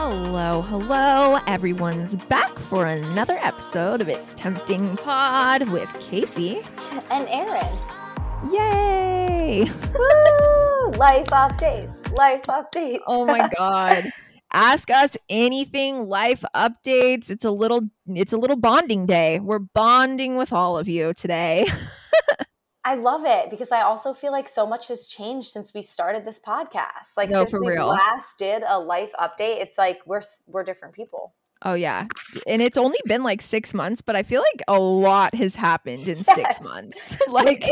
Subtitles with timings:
[0.00, 1.40] Hello, hello.
[1.48, 6.64] Everyone's back for another episode of It's Tempting Pod with Kaci
[7.10, 8.52] and Erin.
[8.52, 9.64] Yay!
[9.98, 10.90] Woo!
[10.92, 12.16] Life updates.
[12.16, 13.00] Life updates.
[13.08, 14.04] oh my god.
[14.52, 17.28] Ask us anything, life updates.
[17.28, 19.40] It's a little it's a little bonding day.
[19.40, 21.66] We're bonding with all of you today.
[22.88, 26.24] I love it because I also feel like so much has changed since we started
[26.24, 27.16] this podcast.
[27.18, 27.86] Like No, since we real.
[27.86, 31.34] last did a life update, it's like we're we're different people.
[31.62, 32.06] Oh yeah.
[32.46, 36.08] And it's only been like 6 months, but I feel like a lot has happened
[36.08, 37.20] in 6 months.
[37.28, 37.66] like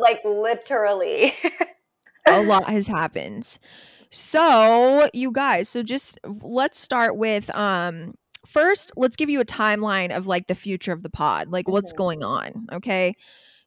[0.00, 1.34] like literally.
[2.26, 3.58] a lot has happened.
[4.10, 8.14] So, you guys, so just let's start with um
[8.46, 11.92] first, let's give you a timeline of like the future of the pod, like what's
[11.92, 11.96] Mhm.
[11.96, 13.14] going on, okay?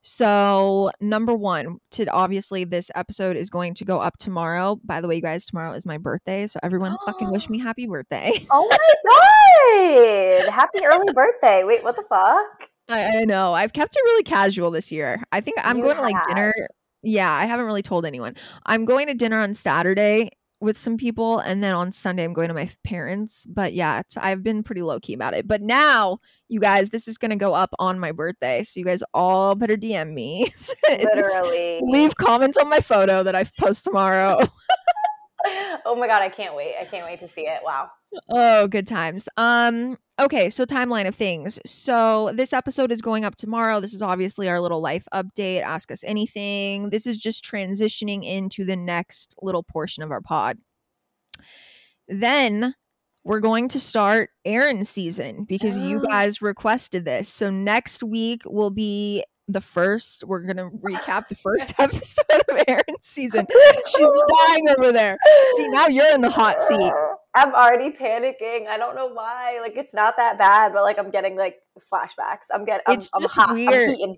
[0.02, 4.80] So, number 1, to obviously this episode is going to go up tomorrow.
[4.84, 7.86] By the way, you guys, tomorrow is my birthday, so everyone fucking wish me happy
[7.86, 8.32] birthday.
[8.52, 10.54] oh my god!
[10.54, 11.64] Happy early birthday!
[11.66, 12.70] Wait, what the fuck?
[12.88, 13.54] I, I know.
[13.54, 15.22] I've kept it really casual this year.
[15.32, 16.54] I think I'm You going to like dinner.
[17.04, 18.36] Yeah, I haven't really told anyone.
[18.66, 22.50] I'm going to dinner on Saturday with some people, and then on Sunday I'm going
[22.50, 23.46] to my parents.
[23.46, 25.48] But yeah, it's, I've been pretty low key about it.
[25.48, 28.86] But now, you guys, this is going to go up on my birthday, so you
[28.86, 30.52] guys all better DM me.
[30.90, 31.82] Literally.
[31.84, 34.40] Leave comments on my photo that I post tomorrow.
[35.86, 36.22] oh my god!
[36.22, 36.76] I can't wait.
[36.80, 37.62] I can't wait to see it.
[37.64, 37.92] Wow.
[38.30, 39.30] Oh, good times.
[39.38, 41.60] Um, okay, so timeline of things.
[41.66, 43.80] So this episode is going up tomorrow.
[43.80, 45.62] This is obviously our little life update.
[45.62, 46.90] Ask us anything.
[46.90, 50.58] This is just transitioning into the next little portion of our pod.
[52.08, 52.74] Then
[53.24, 57.30] we're going to start Erin's season because you guys requested this.
[57.30, 60.24] So next week will be the first.
[60.24, 63.46] We're gonna recap the first episode of Erin's season.
[63.88, 64.08] She's
[64.48, 65.18] dying over there.
[65.58, 66.94] See, now you're in the hot seat.
[67.36, 68.68] I'm already panicking.
[68.68, 69.60] I don't know why.
[69.62, 71.60] Like it's not that bad, but like I'm getting like
[71.92, 72.48] flashbacks.
[72.54, 72.84] I'm getting.
[72.88, 73.54] I'm, It's I'm just hot.
[73.54, 74.18] Weird.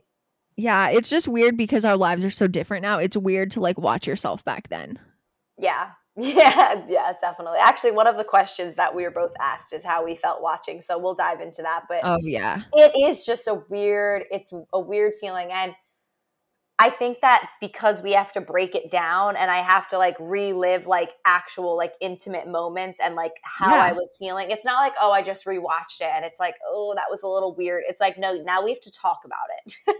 [0.58, 3.00] Yeah, it's just weird because our lives are so different now.
[3.00, 5.00] It's weird to like watch yourself back then.
[5.58, 5.92] Yeah.
[6.22, 7.60] Yeah, yeah, definitely.
[7.60, 10.80] Actually, one of the questions that we were both asked is how we felt watching.
[10.82, 11.86] So we'll dive into that.
[11.90, 12.62] But Oh yeah.
[12.74, 15.74] it is just a weird it's a weird feeling and
[16.82, 20.16] i think that because we have to break it down and i have to like
[20.20, 23.84] relive like actual like intimate moments and like how Yeah.
[23.84, 26.94] i was feeling it's not like oh i just rewatched it and it's like oh
[26.96, 29.78] that was a little weird it's like no now we have to talk about it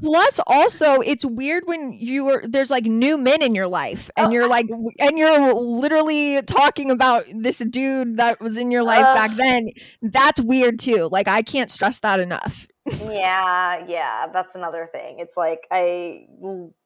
[0.00, 4.28] Plus also it's weird when you are there's like new men in your life and
[4.28, 4.66] Oh, you're like
[5.00, 9.70] and you're literally talking about this dude that was in your life back then.
[10.00, 11.08] That's weird too.
[11.10, 12.68] Like I can't stress that enough.
[13.10, 16.26] Yeah yeah that's another thing it's like I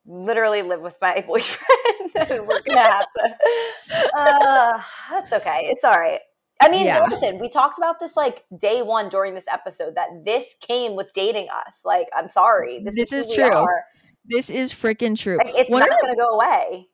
[0.05, 5.97] literally live with my boyfriend and we're gonna have to uh that's okay it's all
[5.97, 6.19] right
[6.61, 7.05] i mean Yeah.
[7.09, 11.11] listen we talked about this like day one during this episode that this came with
[11.13, 13.45] dating us like i'm sorry this, This is, is true.
[13.45, 13.83] are.
[14.25, 15.37] This is freaking true.
[15.37, 16.87] like it's not gonna go away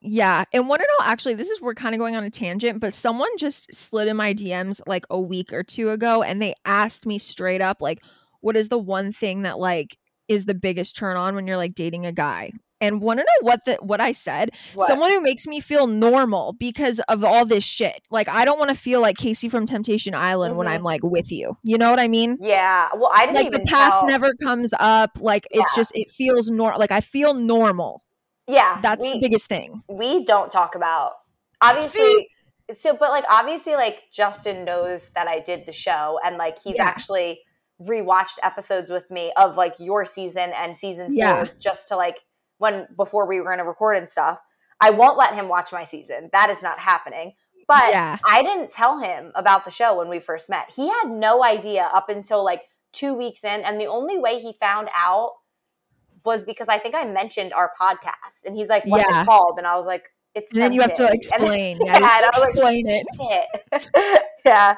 [0.00, 0.44] Yeah.
[0.52, 2.94] And want to know actually, this is we're kind of going on a tangent, but
[2.94, 7.06] someone just slid in my DMs like a week or two ago and they asked
[7.06, 8.00] me straight up, like,
[8.46, 9.98] what is the one thing that like
[10.28, 12.52] is the biggest turn on when you're like dating a guy?
[12.78, 14.50] And want to know what the what I said?
[14.74, 14.86] What?
[14.86, 18.00] Someone who makes me feel normal because of all this shit.
[18.10, 20.72] Like I don't want to feel like Kaci from Temptation Island when Mhm.
[20.72, 21.56] I'm like with you.
[21.62, 22.36] You know what I mean?
[22.38, 25.12] yeah well i didn't Like the past tell- never comes up.
[25.20, 25.80] Like it's Yeah.
[25.80, 26.78] just it feels normal.
[26.78, 28.02] Like I feel normal.
[28.46, 29.82] yeah That's we, the biggest thing.
[29.88, 31.12] we don't talk about
[31.62, 32.28] obviously
[32.72, 36.76] so but like obviously like justin knows that i did the show and like he's
[36.76, 36.84] Yeah.
[36.84, 37.40] actually
[37.82, 41.46] rewatched episodes with me of like your season and season four Yeah.
[41.58, 42.16] just to like
[42.58, 44.38] when before we were going to record and stuff
[44.80, 47.34] i won't let him watch my season that is not happening
[47.68, 48.16] but Yeah.
[48.26, 51.90] i didn't tell him about the show when we first met he had no idea
[51.92, 55.32] up until like two weeks in and the only way he found out
[56.24, 59.20] was because i think i mentioned our podcast and he's like what's Yeah.
[59.22, 60.04] it called and i was like
[60.34, 61.14] it's And then you have to something.
[61.14, 61.78] And- explain.
[61.80, 63.42] Yeah, yeah, you have to I was like, explain
[63.72, 64.22] it.
[64.44, 64.76] Yeah.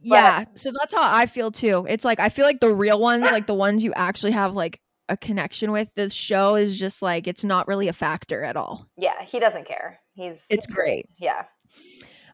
[0.00, 0.44] Yeah.
[0.54, 1.86] So that's how I feel too.
[1.88, 4.80] It's like I feel like the real ones, like the ones you actually have like
[5.08, 8.86] a connection with, the show is just like it's not really a factor at all.
[8.96, 9.22] Yeah.
[9.22, 10.00] He doesn't care.
[10.14, 11.06] He's It's great.
[11.18, 11.44] Yeah.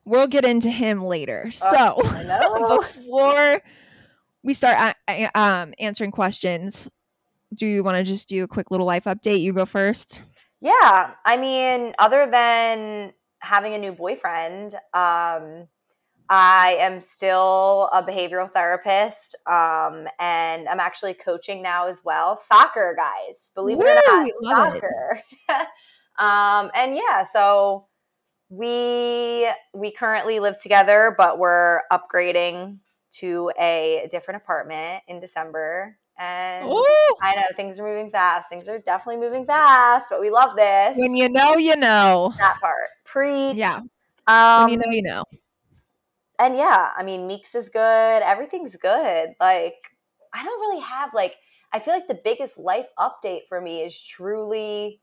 [0.05, 1.50] We'll get into him later.
[1.62, 3.62] Oh, so before
[4.43, 4.97] we start
[5.35, 6.88] um, answering questions,
[7.55, 9.41] do you want to just do a quick little life update?
[9.41, 10.20] You go first.
[10.61, 11.12] Yeah.
[11.25, 15.69] I mean, other than having a new boyfriend, um,
[16.34, 22.37] I am still a behavioral therapist, um, and I'm actually coaching now as well.
[22.37, 24.82] Soccer, guys, believe it or not, we love it.
[24.82, 25.23] soccer.
[26.19, 27.84] um, and yeah, so
[28.49, 32.79] we we currently live together, but we're upgrading
[33.19, 35.99] to a different apartment in December.
[36.19, 38.49] And Ooh, I know things are moving fast.
[38.49, 40.96] Things are definitely moving fast, but we love this.
[40.96, 42.32] when you know, you know.
[42.38, 42.88] that part.
[43.05, 43.56] Preach.
[43.56, 43.81] Yeah.
[44.26, 45.25] Um, when you know, you know.
[46.43, 48.23] And yeah, I mean, Meeks is good.
[48.23, 49.31] Everything's good.
[49.41, 49.77] Like,
[50.35, 51.37] I don't really have like.
[51.73, 55.00] I feel like the biggest life update for me is truly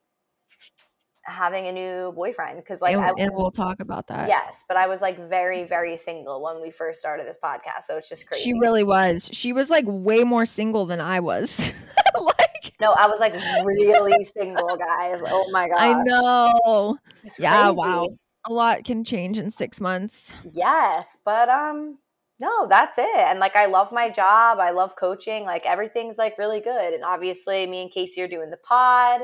[1.23, 4.27] having a new boyfriend because, like, and, I was and we'll talk about that.
[4.27, 7.97] yes, but I was like very, very single when we first started this podcast, so
[7.97, 8.43] it's just crazy.
[8.43, 9.29] She really was.
[9.33, 11.73] She was like way more single than I was.
[12.21, 13.33] like, no, I was like
[13.65, 15.21] really single, guys.
[15.25, 16.97] Oh my god I know.
[17.23, 17.77] It's Yeah, crazy.
[17.77, 18.07] wow.
[18.45, 20.33] A lot can change in six months.
[20.53, 21.99] Yes, but um
[22.39, 23.07] no, that's it.
[23.17, 24.59] And like I love my job.
[24.59, 25.43] I love coaching.
[25.43, 26.93] Like everything's like really good.
[26.93, 29.21] And obviously me and Kaci are doing the pod.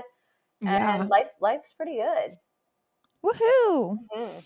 [0.62, 1.00] Yeah.
[1.00, 2.38] And life life's pretty good.
[3.24, 3.98] Woohoo.
[4.16, 4.44] Mhm.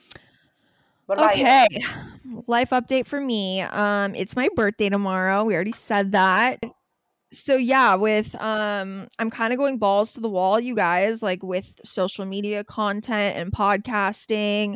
[1.07, 1.43] What about you?
[1.43, 1.67] Okay.
[2.47, 3.61] Life update for me.
[3.61, 5.43] Um, it's my birthday tomorrow.
[5.43, 6.59] We already said that.
[7.31, 11.43] So yeah, with um I'm kind of going balls to the wall, you guys, like
[11.43, 14.75] with social media content and podcasting.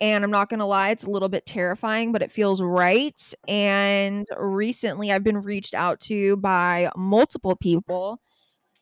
[0.00, 3.20] And I'm not gonna lie, it's a little bit terrifying, but it feels right.
[3.48, 8.20] And recently I've been reached out to by multiple people.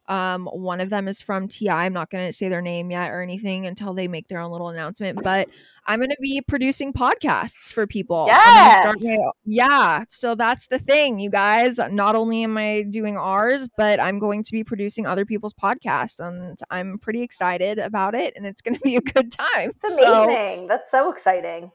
[0.09, 1.69] Um, one of them is from TI.
[1.71, 4.69] I'm not gonna say their name yet or anything until they make their own little
[4.69, 5.49] announcement, but
[5.85, 8.27] I'm going to be producing podcasts for people.
[8.29, 9.05] Yes.
[9.45, 10.05] yeah.
[10.09, 11.79] So that's the thing, you guys.
[11.91, 16.21] Not only am I doing ours, but I'm going to be producing other people's podcasts.
[16.25, 18.33] And I'm pretty excited about it.
[18.37, 19.71] And it's going to be a good time.
[19.71, 20.69] It's So, amazing.
[20.69, 21.73] That's so exciting.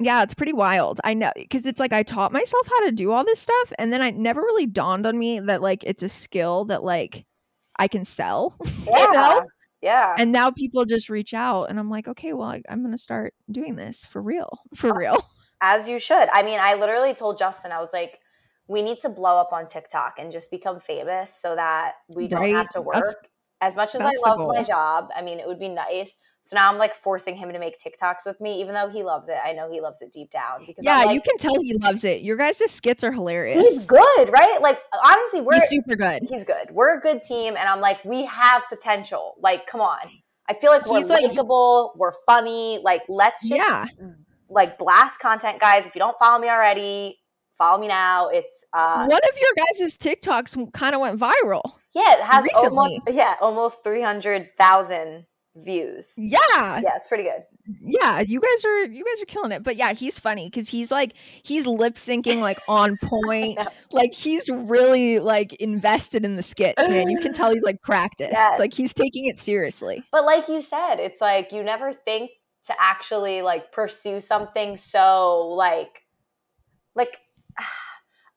[0.00, 1.00] yeah, it's pretty wild.
[1.04, 1.30] I know.
[1.36, 3.72] Because it's like I taught myself how to do all this stuff.
[3.78, 7.24] And then I never really dawned on me that like it's a skill that like
[7.78, 8.56] I can sell.
[8.86, 9.06] Yeah.
[9.12, 9.46] know?
[9.80, 10.14] Yeah.
[10.16, 11.64] and now people just reach out.
[11.64, 14.60] And I'm like, okay, well, I, I'm going to start doing this for real.
[14.76, 15.24] For real.
[15.60, 16.28] As you should.
[16.32, 18.18] I mean, I literally told Justin, I was like,
[18.68, 22.48] we need to blow up on TikTok and just become famous so that we don't
[22.50, 22.94] have to work.
[22.94, 23.14] That's-
[23.62, 26.18] as much as I love my job, I mean, it would be nice.
[26.44, 29.28] So now I'm like forcing him to make TikToks with me, even though he loves
[29.28, 29.36] it.
[29.44, 31.74] I know he loves it deep down because Yeah, I'm like, you can tell he
[31.74, 32.22] loves it.
[32.22, 33.60] Your guys' skits are hilarious.
[33.62, 34.58] he's good, right?
[34.60, 36.24] Like honestly, we're He's super good.
[36.28, 36.70] he's good.
[36.72, 39.34] We're a good team, and I'm like, we have potential.
[39.40, 39.98] Like, come on.
[40.48, 42.80] I feel like we're He's like- likable, we're funny.
[42.82, 43.86] Like, let's just Yeah.
[44.50, 45.86] like blast content, guys.
[45.86, 47.20] If you don't follow me already,
[47.56, 48.28] follow me now.
[48.28, 51.62] It's uh One of your guys' TikToks kind of went viral.
[51.94, 52.76] yeah, it has recently.
[52.76, 55.26] almost yeah, almost three hundred thousand
[55.56, 56.14] views.
[56.16, 56.38] Yeah.
[56.80, 57.42] Yeah, it's pretty good.
[57.80, 59.62] Yeah, you guys are you guys are killing it.
[59.62, 61.12] But yeah, he's funny cuz he's like
[61.42, 63.58] he's lip syncing like on point.
[63.90, 67.08] like he's really like invested in the skits, man.
[67.10, 68.32] You can tell he's like practiced.
[68.32, 68.58] Yes.
[68.58, 70.02] Like he's taking it seriously.
[70.10, 72.30] But like you said, it's like you never think
[72.64, 76.02] to actually like pursue something so like
[76.94, 77.18] like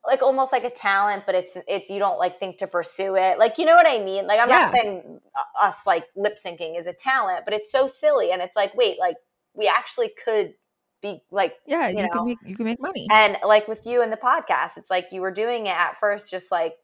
[0.08, 3.38] like almost like a talent but it's it's you don't like think to pursue it
[3.40, 4.58] like you know what i mean like i'm Yeah.
[4.60, 5.20] not saying
[5.62, 9.00] us like lip syncing is a talent but it's so silly and it's like wait
[9.00, 9.16] like
[9.54, 10.54] we actually could
[11.02, 12.26] be like Yeah, You you, can know.
[12.26, 13.08] make you can make money.
[13.12, 16.32] and like with you and the podcast it's like you were doing it at first
[16.32, 16.76] just like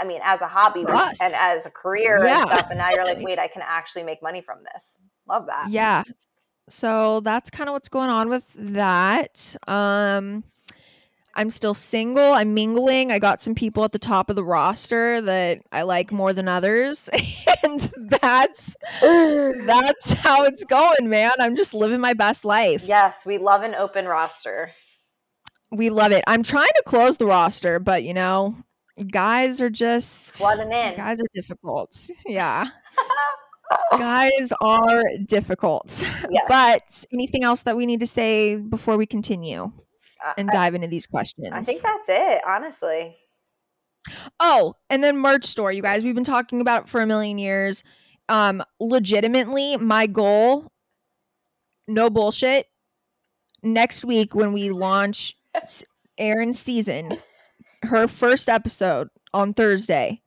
[0.00, 2.40] I- mean as a hobby and as a career Yeah.
[2.42, 4.98] and stuff and now you're like wait i can actually make money from this
[5.28, 6.02] love that yeah
[6.68, 10.44] so that's kind of what's going on with that um
[11.40, 12.32] i'm still single.
[12.32, 13.10] I'm mingling.
[13.10, 16.48] I got some people at the top of the roster that i like more than
[16.48, 17.08] others.
[17.62, 21.32] And that's that's how it's going man.
[21.40, 22.82] I'm just living my best life.
[22.84, 24.70] Yes, we love an open roster.
[25.70, 26.24] we love it.
[26.26, 28.56] I'm trying to close the roster but you know
[29.10, 30.96] guys are just Flooding in.
[30.96, 32.08] guys are difficult.
[32.26, 32.66] Yeah.
[33.92, 36.04] Guys are difficult.
[36.28, 36.44] Yes.
[36.48, 39.70] But anything else that we need to say before we continue
[40.36, 41.48] and dive into these questions?
[41.52, 43.16] I think that's it, honestly.
[44.40, 46.02] oh, and then merch store, you guys.
[46.04, 47.82] We've been talking about it for a million years.
[48.28, 50.70] Um, legitimately, my goal,
[51.88, 52.66] no bullshit.
[53.62, 55.84] Next week when we launch s-
[56.16, 57.12] Erin's season,
[57.82, 60.22] her first episode on Thursday,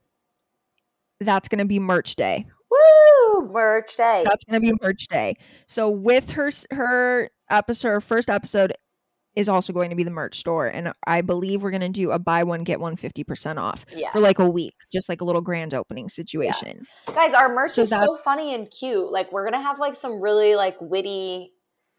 [1.19, 2.45] that's gonna be merch day.
[2.69, 3.47] Woo!
[3.49, 4.23] Merch day.
[4.25, 5.35] That's gonna be merch day.
[5.67, 8.73] So with her her episode, her first episode
[9.35, 12.19] is also going to be the merch store, and I believe we're gonna do a
[12.19, 14.11] buy one get one fifty percent off Yes.
[14.13, 16.83] for like a week, just like a little grand opening situation.
[17.07, 19.11] Guys, our merch So is so funny and cute.
[19.11, 21.51] Like we're gonna have like some really like witty.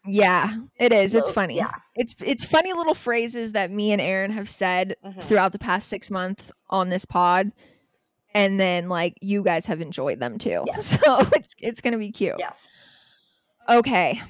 [0.06, 1.14] Yeah, it is.
[1.14, 1.56] It's funny.
[1.56, 1.72] yeah.
[1.96, 5.22] It's it's funny little phrases that me and Erin have said Mhm.
[5.22, 7.50] throughout the past six months on this pod.
[8.34, 10.62] And then like you guys have enjoyed them too.
[10.66, 10.98] Yes.
[11.04, 12.36] So it's it's gonna be cute.
[12.38, 12.68] Yes.
[13.68, 14.20] Okay.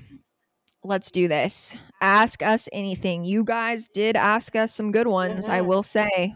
[0.85, 1.77] Let's do this.
[2.01, 3.25] Ask us anything.
[3.25, 6.35] You guys did ask us some good ones, I will say.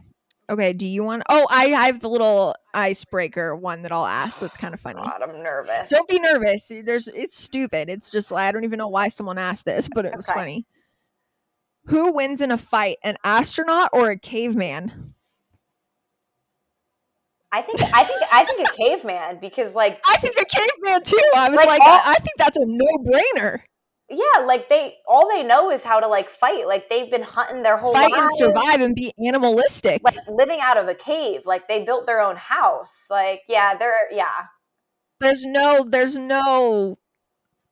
[0.51, 4.57] Okay, do you want Oh, I have the little icebreaker one that I'll ask that's
[4.57, 5.03] kind of funny.
[5.03, 5.91] God, I'm nervous.
[5.91, 6.71] Don't be nervous.
[6.85, 7.91] There's it's stupid.
[7.91, 10.39] It's just I don't even know why someone asked this, but it was Okay.
[10.39, 10.67] funny.
[11.89, 15.15] Who wins in a fight, an astronaut or a caveman?
[17.51, 21.19] I think I think I think a caveman because like I think a caveman too.
[21.37, 23.61] I was Like, like, all- I, I think that's a no-brainer.
[24.11, 26.67] Yeah, like they all they know is how to like fight.
[26.67, 30.01] Like they've been hunting their whole Fight and survive and be animalistic.
[30.03, 31.43] like living out of a cave.
[31.45, 33.09] Like they built their own house.
[33.11, 34.47] Like yeah, they're yeah.
[35.21, 36.99] there's no there's no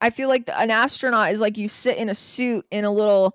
[0.01, 2.91] i feel like the, an astronaut is like you sit in a suit in a
[2.91, 3.35] little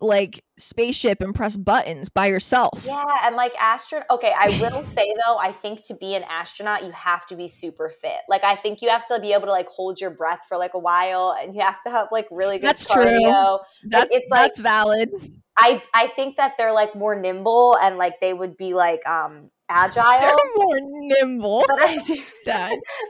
[0.00, 4.06] like spaceship and press buttons by yourself Yeah, and like astronaut.
[4.10, 7.48] Okay, I will say though, I think to be an astronaut, you have to be
[7.48, 8.20] super fit.
[8.28, 10.74] Like I think you have to be able to like hold your breath for like
[10.74, 13.04] a while, and you have to have like really good That's true.
[13.04, 13.60] cardio.
[13.90, 15.10] that, it's like- that's valid
[15.56, 19.50] I I think that they're like more nimble and like they would be like um
[19.68, 20.36] they're agile.
[20.56, 22.14] more nimble But I do,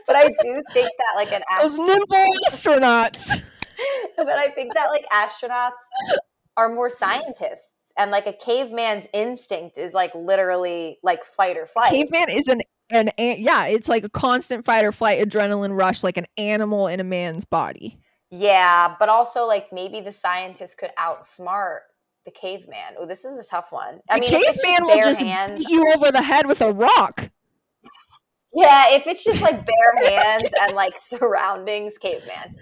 [0.06, 1.62] but I do think that like an astronaut.
[1.62, 3.42] those nimble astronauts
[4.16, 6.18] but I think that like astronauts
[6.60, 11.90] are more scientists, and like a caveman's instinct is like literally like fight or flight.
[11.90, 16.02] caveman is an an a- yeah it's like a constant fight or flight adrenaline rush
[16.02, 17.98] like an animal in a man's body
[18.30, 21.80] Yeah, but also like maybe the scientist could outsmart
[22.24, 22.94] the caveman.
[22.98, 24.00] Oh, this is a tough one.
[24.10, 27.30] I the mean, caveman will just hands, beat you over the head with a rock
[28.52, 32.56] yeah, if it's just like bare hands and like surroundings, caveman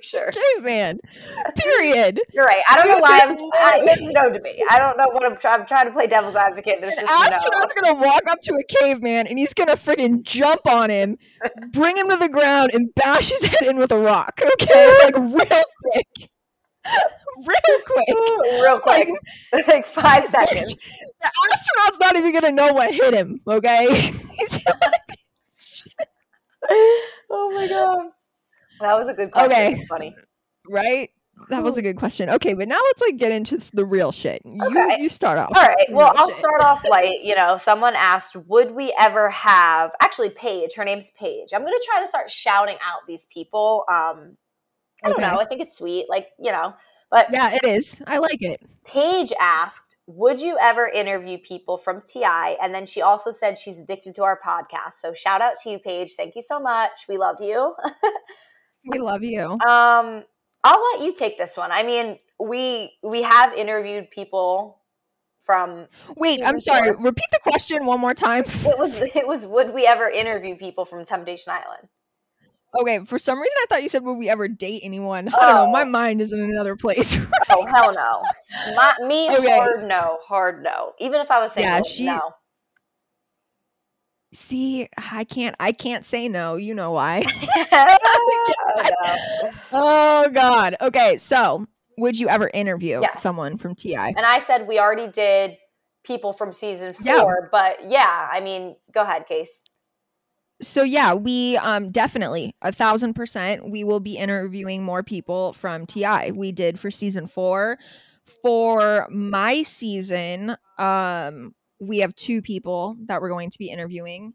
[0.00, 0.30] for sure.
[0.32, 0.98] caveman
[1.56, 2.62] period You're right.
[2.68, 3.36] I don't know why I'm.
[3.38, 4.62] I, it's no to me.
[4.70, 5.36] I don't know what I'm.
[5.44, 7.06] I'm trying to play devil's advocate, An just no.
[7.06, 11.18] astronaut's gonna walk up to a caveman and he's gonna freaking jump on him,
[11.72, 14.40] bring him to the ground, and bash his head in with a rock.
[14.60, 15.46] Okay, like real
[15.82, 16.26] quick,
[17.46, 18.08] real quick.
[18.62, 19.08] real quick,
[19.68, 20.74] like five seconds.
[21.20, 23.40] The astronaut's not even gonna know what hit him.
[23.46, 25.00] Okay, He's like,
[27.30, 28.10] oh my god,
[28.80, 29.52] that was a good question.
[29.52, 29.84] Okay.
[29.88, 30.14] Funny.
[30.68, 31.10] right.
[31.48, 32.28] That was a good question.
[32.28, 34.42] Okay, but now let's like get into the real shit.
[34.44, 34.98] You Okay.
[35.00, 35.50] you start off.
[35.54, 35.86] All right.
[35.90, 36.36] Well, I'll shit.
[36.38, 37.20] start off light.
[37.22, 40.74] You know, someone asked, would we ever have actually Paige?
[40.74, 41.54] Her name's Paige.
[41.54, 43.84] I'm gonna try to start shouting out these people.
[43.88, 44.36] Um,
[45.02, 45.30] I don't Okay.
[45.30, 45.38] know.
[45.40, 46.10] I think it's sweet.
[46.10, 46.74] Like you know,
[47.10, 48.02] but Yeah, it is.
[48.06, 48.60] I like it.
[48.84, 53.78] Paige asked, "Would you ever interview people from TI?" And then she also said she's
[53.78, 54.94] addicted to our podcast.
[54.94, 56.12] So shout out to you, Paige.
[56.18, 57.06] Thank you so much.
[57.08, 57.76] We love you.
[58.86, 59.42] We love you.
[59.66, 60.24] um,
[60.62, 61.70] I'll let you take this one.
[61.72, 64.80] I mean, we we have interviewed people
[65.40, 65.86] from.
[66.16, 66.92] Wait, I'm sorry.
[66.94, 67.02] four.
[67.02, 68.44] Repeat the question one more time.
[68.46, 69.46] It was it was.
[69.46, 71.88] Would we ever interview people from Temptation Island?
[72.80, 75.26] Okay, for some reason I thought you said would we ever date anyone?
[75.28, 75.70] I don't know.
[75.72, 75.86] My Oh.
[75.86, 77.16] mind is in another place.
[77.50, 78.22] Oh hell no.
[78.76, 79.56] My, me Okay.
[79.56, 80.92] hard no, hard no.
[81.00, 82.20] Even if I was single, Yeah, she- no.
[84.32, 86.56] See, I can't I can't say no.
[86.56, 87.22] You know why.
[87.72, 88.42] Oh,
[89.72, 90.76] oh god.
[90.80, 91.66] Okay, so
[91.98, 93.20] would you ever interview Yes.
[93.22, 93.94] someone from TI?
[93.96, 95.58] And I said we already did
[96.04, 97.20] people from season Yeah.
[97.20, 99.62] four, but yeah, I mean, go ahead, Case.
[100.62, 105.86] So yeah, we um definitely a thousand percent we will be interviewing more people from
[105.86, 106.30] TI.
[106.32, 107.78] We did for season four.
[108.42, 114.34] For my season, um, we have two people that we're going to be interviewing.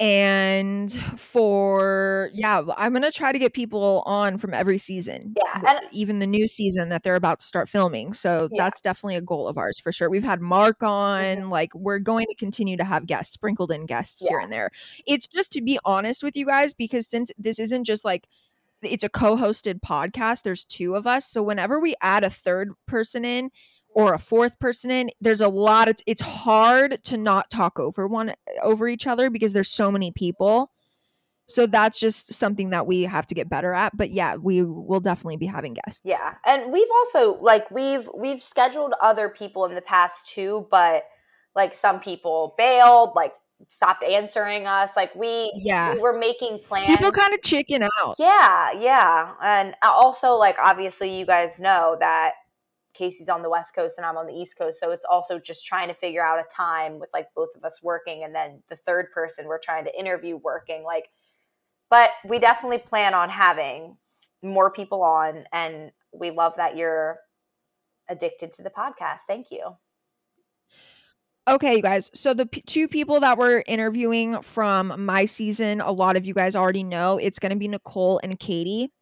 [0.00, 5.34] And for yeah, I'm gonna try to get people on from every season.
[5.40, 8.12] Yeah, even the new season that they're about to start filming.
[8.12, 8.64] So Yeah.
[8.64, 10.10] that's definitely a goal of ours for sure.
[10.10, 11.50] We've had Mark on, Mm-hmm.
[11.50, 14.70] like we're going to continue to have guests, sprinkled in guests here and there.
[15.06, 18.26] It's just to be honest with you guys, because since this isn't just like
[18.82, 21.26] it's a co-hosted podcast, there's two of us.
[21.26, 23.50] So whenever we add a third person in
[23.94, 28.06] or a fourth person in, there's a lot of it's hard to not talk over
[28.06, 30.70] one over each other because there's so many people.
[31.48, 33.96] So that's just something that we have to get better at.
[33.96, 36.00] But yeah, we will definitely be having guests.
[36.04, 36.36] Yeah.
[36.46, 41.04] And we've also like we've we've scheduled other people in the past too, but
[41.54, 43.34] like some people bailed, like
[43.68, 44.96] stopped answering us.
[44.96, 45.94] Like we Yeah.
[45.94, 46.86] we were making plans.
[46.96, 48.16] People kind of chicken out.
[48.18, 49.34] Yeah, yeah.
[49.42, 52.32] And uh, also, like, obviously, you guys know that
[52.94, 54.78] Kaci's on the West Coast and I'm on the East Coast.
[54.78, 57.82] So it's also just trying to figure out a time with like both of us
[57.82, 60.84] working and then the third person we're trying to interview working.
[60.84, 61.08] Like,
[61.90, 63.96] but we definitely plan on having
[64.42, 65.44] more people on.
[65.52, 67.18] And we love that you're
[68.08, 69.20] addicted to the podcast.
[69.26, 69.76] Thank you.
[71.48, 72.08] Okay, you guys.
[72.14, 76.34] So the p- two people that we're interviewing from my season, a lot of you
[76.34, 77.18] guys already know.
[77.18, 78.92] It's going to be Nicole and Katie.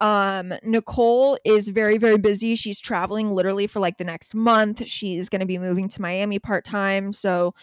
[0.00, 2.54] Um, Nicole is very, very busy.
[2.54, 4.86] She's traveling literally for like the next month.
[4.86, 7.12] She's going to be moving to Miami part time.
[7.12, 7.54] So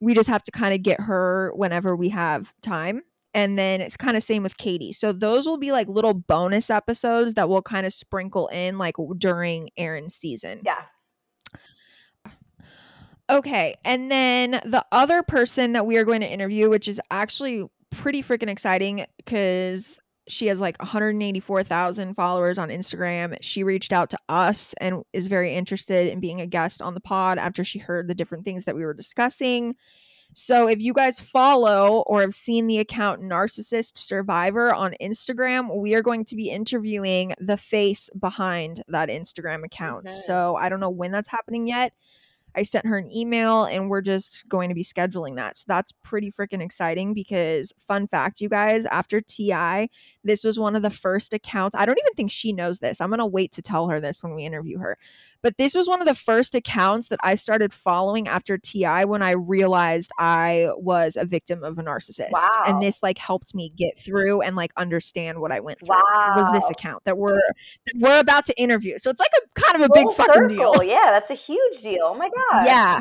[0.00, 3.02] we just have to kind of get her whenever we have time.
[3.34, 4.92] And then it's kind of same with Katie.
[4.92, 8.96] So those will be like little bonus episodes that we'll kind of sprinkle in like
[9.18, 10.62] during Erin's season.
[10.64, 10.82] Yeah.
[13.28, 13.74] Okay.
[13.84, 18.22] And then the other person that we are going to interview, which is actually pretty
[18.22, 23.36] freaking exciting because she has like 184,000 followers on Instagram.
[23.40, 27.00] She reached out to us and is very interested in being a guest on the
[27.00, 29.76] pod after she heard the different things that we were discussing.
[30.32, 35.94] So if you guys follow or have seen the account Narcissist Survivor on Instagram, we
[35.94, 40.08] are going to be interviewing the face behind that Instagram account.
[40.08, 40.16] Okay.
[40.26, 41.92] So I don't know when that's happening yet.
[42.56, 45.58] I sent her an email and we're just going to be scheduling that.
[45.58, 49.90] So that's pretty freaking exciting because, fun fact, you guys, after TI,
[50.24, 51.76] this was one of the first accounts.
[51.76, 53.00] I don't even think she knows this.
[53.00, 54.96] I'm going to wait to tell her this when we interview her.
[55.42, 59.22] But this was one of the first accounts that I started following after TI when
[59.22, 62.32] I realized I was a victim of a narcissist.
[62.32, 62.48] Wow.
[62.66, 65.90] And this like helped me get through and like understand what I went through.
[65.90, 66.32] Wow.
[66.36, 68.98] Was this account that we're that we're about to interview.
[68.98, 70.72] So it's like a kind of a big Full fucking deal.
[70.72, 70.82] circle.
[70.84, 72.06] Yeah, that's a huge deal.
[72.06, 72.36] Oh my god.
[72.64, 73.00] Yeah.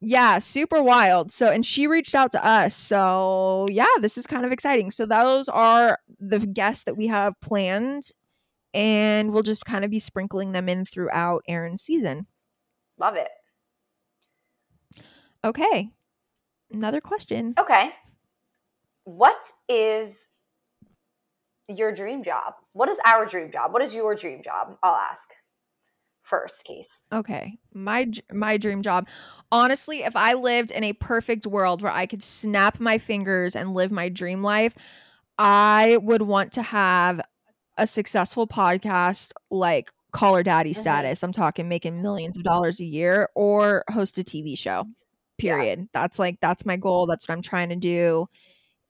[0.00, 1.32] Yeah, super wild.
[1.32, 2.74] So, and she reached out to us.
[2.74, 4.90] So, yeah, this is kind of exciting.
[4.90, 8.10] So, those are the guests that we have planned,
[8.74, 12.26] and we'll just kind of be sprinkling them in throughout Erin's season.
[12.98, 13.30] Love it.
[15.42, 15.88] Okay.
[16.70, 17.54] Another question.
[17.58, 17.90] Okay.
[19.04, 20.28] What is
[21.68, 22.54] your dream job?
[22.72, 23.72] What is our dream job?
[23.72, 24.76] What is your dream job?
[24.82, 25.30] I'll ask
[26.24, 27.04] first, Case.
[27.12, 27.56] Okay.
[27.72, 29.06] My my dream job.
[29.52, 33.74] Honestly, if I lived in a perfect world where I could snap my fingers and
[33.74, 34.74] live my dream life,
[35.38, 37.20] I would want to have
[37.76, 40.76] a successful podcast like Call Her Daddy Mhm.
[40.76, 41.22] status.
[41.22, 44.84] I'm talking making millions of dollars a year or host a TV show.
[45.38, 45.56] Yeah.
[45.56, 45.88] Period.
[45.92, 47.06] That's like that's my goal.
[47.06, 48.28] That's what I'm trying to do.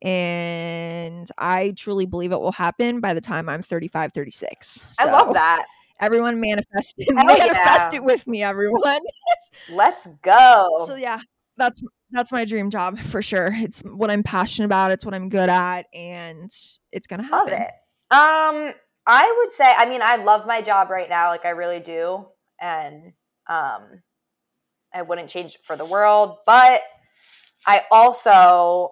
[0.02, 4.84] And I truly believe it will happen by the time I'm 35, 36.
[5.00, 5.64] I love that.
[6.00, 7.14] Everyone manifest it.
[7.16, 7.94] Hell manifest yeah.
[7.94, 9.00] it with me, everyone.
[9.70, 10.68] Let's go.
[10.86, 11.20] so yeah,
[11.56, 13.50] that's that's my dream job for sure.
[13.52, 14.90] It's what I'm passionate about.
[14.90, 16.50] It's what I'm good at, and
[16.92, 17.52] it's gonna happen.
[17.52, 17.70] Love it.
[18.10, 18.74] Um,
[19.06, 22.26] I would say, I mean, I love my job right now, like I really do,
[22.60, 23.12] and
[23.48, 24.02] um,
[24.94, 26.38] I wouldn't change it for the world.
[26.46, 26.82] But
[27.66, 28.90] I also,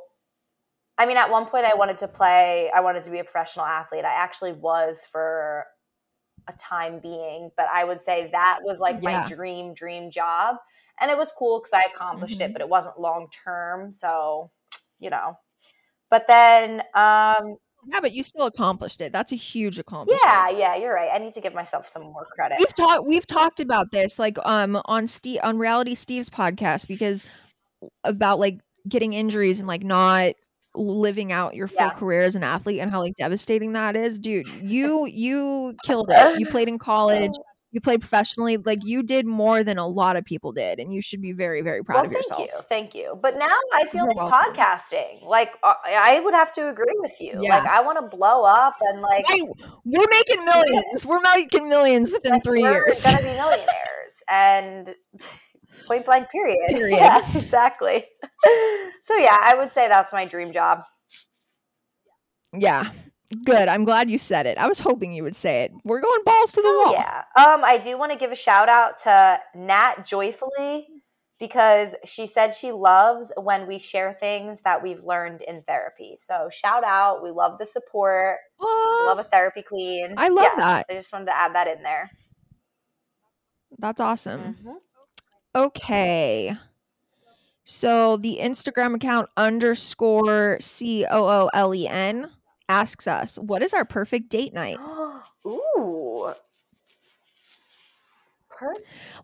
[0.99, 2.71] I mean, at one point, I wanted to play.
[2.75, 4.05] I wanted to be a professional athlete.
[4.05, 5.67] I actually was for
[6.49, 9.21] a time being, but I would say that was like Yeah.
[9.21, 10.57] my dream dream job,
[11.01, 12.47] and it was cool because I accomplished Mhm.
[12.47, 13.93] it, but it wasn't long term.
[13.93, 14.51] So,
[14.99, 15.39] you know.
[16.11, 19.11] But then, um, Yeah, but you still accomplished it.
[19.13, 20.23] That's a huge accomplishment.
[20.25, 21.11] yeah, yeah, you're right.
[21.13, 22.59] I need to give myself some more credit.
[22.61, 27.25] We've talked we've talked about this like um on Steve on Reality Steve's podcast because
[28.05, 30.35] about like getting injuries and like not
[30.75, 31.91] living out your full Yeah.
[31.91, 34.19] career as an athlete and how like devastating that is.
[34.19, 36.39] Dude, you you killed it.
[36.41, 37.33] You played in college,
[37.73, 41.01] you played professionally, like you did more than a lot of people did and you
[41.03, 43.19] should be very very proud well, of yourself thank you, thank you.
[43.21, 44.55] But now I feel You're like welcome.
[44.55, 45.25] podcasting.
[45.25, 47.39] Like uh, I would have to agree with you.
[47.43, 47.59] Yeah.
[47.59, 49.43] Like I want to blow up and like, Right,
[49.85, 51.05] we're making millions.
[51.07, 53.05] We're making millions within like, 3 we're years.
[53.05, 54.95] gonna be millionaires and
[55.87, 56.31] point blank.
[56.31, 56.59] Period.
[56.69, 56.97] Period.
[56.99, 58.05] Yeah, exactly.
[59.03, 60.83] so yeah, I would say that's my dream job.
[62.57, 62.91] Yeah.
[63.47, 63.69] Good.
[63.69, 64.59] I'm glad you said it.
[64.59, 65.73] I was hoping you would say it.
[65.85, 66.93] We're going balls to the Oh, wall.
[66.93, 67.21] yeah.
[67.35, 70.87] Um, I do want to give a shout out to Nat Joyfully
[71.41, 76.17] because she said she loves when we share things that we've learned in therapy.
[76.19, 77.23] So shout out.
[77.23, 78.37] We love the support.
[78.61, 80.13] Aw, love a therapy queen.
[80.19, 80.87] I love Yes, that.
[80.91, 82.11] I just wanted to add that in there.
[83.79, 84.59] that's awesome.
[84.63, 84.75] Mhm.
[85.55, 86.55] Okay.
[87.65, 92.31] So the Instagram account underscore C O O L E N
[92.69, 94.79] asks us, what is our perfect date night?
[95.47, 96.33] Ooh.
[98.51, 98.75] Per-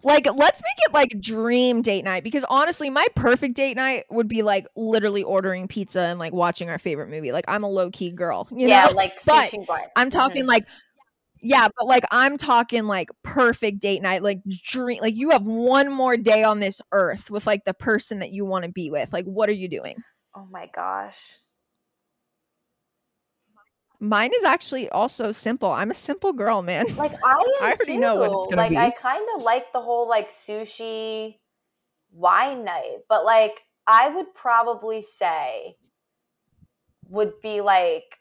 [0.02, 4.28] Like, let's make it like dream date night because honestly, my perfect date night would
[4.28, 7.32] be like literally ordering pizza and like watching our favorite movie.
[7.32, 8.92] Like, I'm a low key girl, you yeah, know?
[8.92, 9.52] like But.
[9.96, 10.48] I'm talking Mhm.
[10.48, 10.66] like
[11.40, 15.90] yeah, but like I'm talking like perfect date night, like dream like you have one
[15.92, 19.12] more day on this earth with like the person that you want to be with.
[19.12, 20.02] Like what are you doing?
[20.34, 21.38] Oh my gosh.
[24.00, 25.70] Mine is actually also simple.
[25.70, 26.86] I'm a simple girl, man.
[26.96, 28.00] Like I am I already too.
[28.00, 28.76] know what it's gonna like be.
[28.76, 31.38] I kind of like the whole like sushi
[32.10, 35.76] wine night, but like I would probably say
[37.08, 38.18] would be like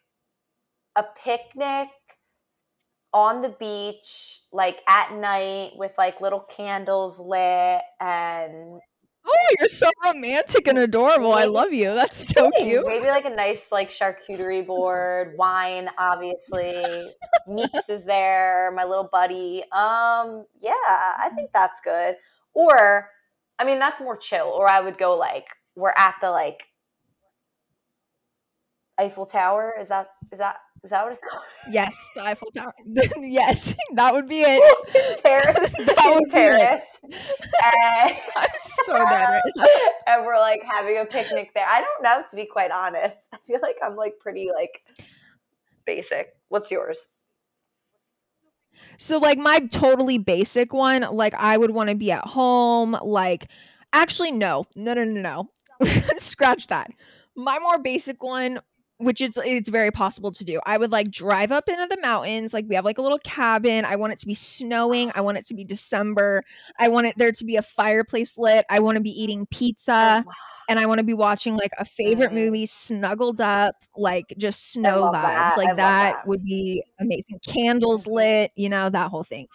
[0.96, 1.90] a picnic
[3.18, 8.80] on the beach, like at night with like little candles lit and
[9.30, 11.34] Oh, you're so romantic and adorable.
[11.34, 11.94] I love you.
[11.94, 12.88] That's so cute.
[12.88, 17.12] Maybe like a nice like charcuterie board, wine, obviously.
[17.46, 19.64] Meeks is there, my little buddy.
[19.74, 22.16] Um, yeah, I think that's good.
[22.54, 23.10] Or,
[23.60, 24.46] I mean, that's more chill.
[24.46, 26.64] Or I would go like we're at the like
[28.98, 29.74] Eiffel Tower.
[29.78, 31.44] Is that is that is that what it's called?
[31.70, 32.74] Yes, the Eiffel Tower.
[33.20, 35.22] yes, that would be it.
[35.24, 35.74] Paris.
[35.74, 37.00] That would Paris.
[37.04, 39.42] And, I'm so dead.
[40.08, 41.66] and we're like having a picnic there.
[41.68, 43.18] I don't know, to be quite honest.
[43.34, 44.82] I feel like I'm like pretty like
[45.86, 46.36] basic.
[46.50, 47.10] What's yours?
[48.98, 52.98] So like my totally basic one, like I would want to be at home.
[53.02, 53.48] Like,
[53.94, 55.50] actually, no, no, no, no, no.
[56.18, 56.92] Scratch that.
[57.36, 58.62] My more basic one
[59.00, 60.60] which is it's very possible to do.
[60.66, 62.54] I would like drive up into the mountains.
[62.54, 63.86] Like we have like a little cabin.
[63.86, 65.12] I want it to be snowing.
[65.14, 66.44] I want it to be December.
[66.80, 68.66] I want it there to be a fireplace lit.
[68.70, 70.32] I want to be eating pizza oh,
[70.68, 72.46] and I want to be watching like a favorite mm-hmm.
[72.46, 75.14] movie snuggled up, like just snow vibes.
[75.14, 75.58] That.
[75.58, 77.40] Like that, that, would be amazing.
[77.48, 79.48] Candles lit, you know, that whole thing.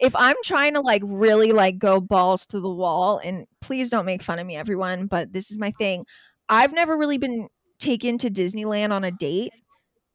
[0.00, 4.06] If I'm trying to like really like go balls to the wall and please don't
[4.06, 6.06] make fun of me everyone, but this is my thing.
[6.48, 9.52] I've never really been taken to Disneyland on a date.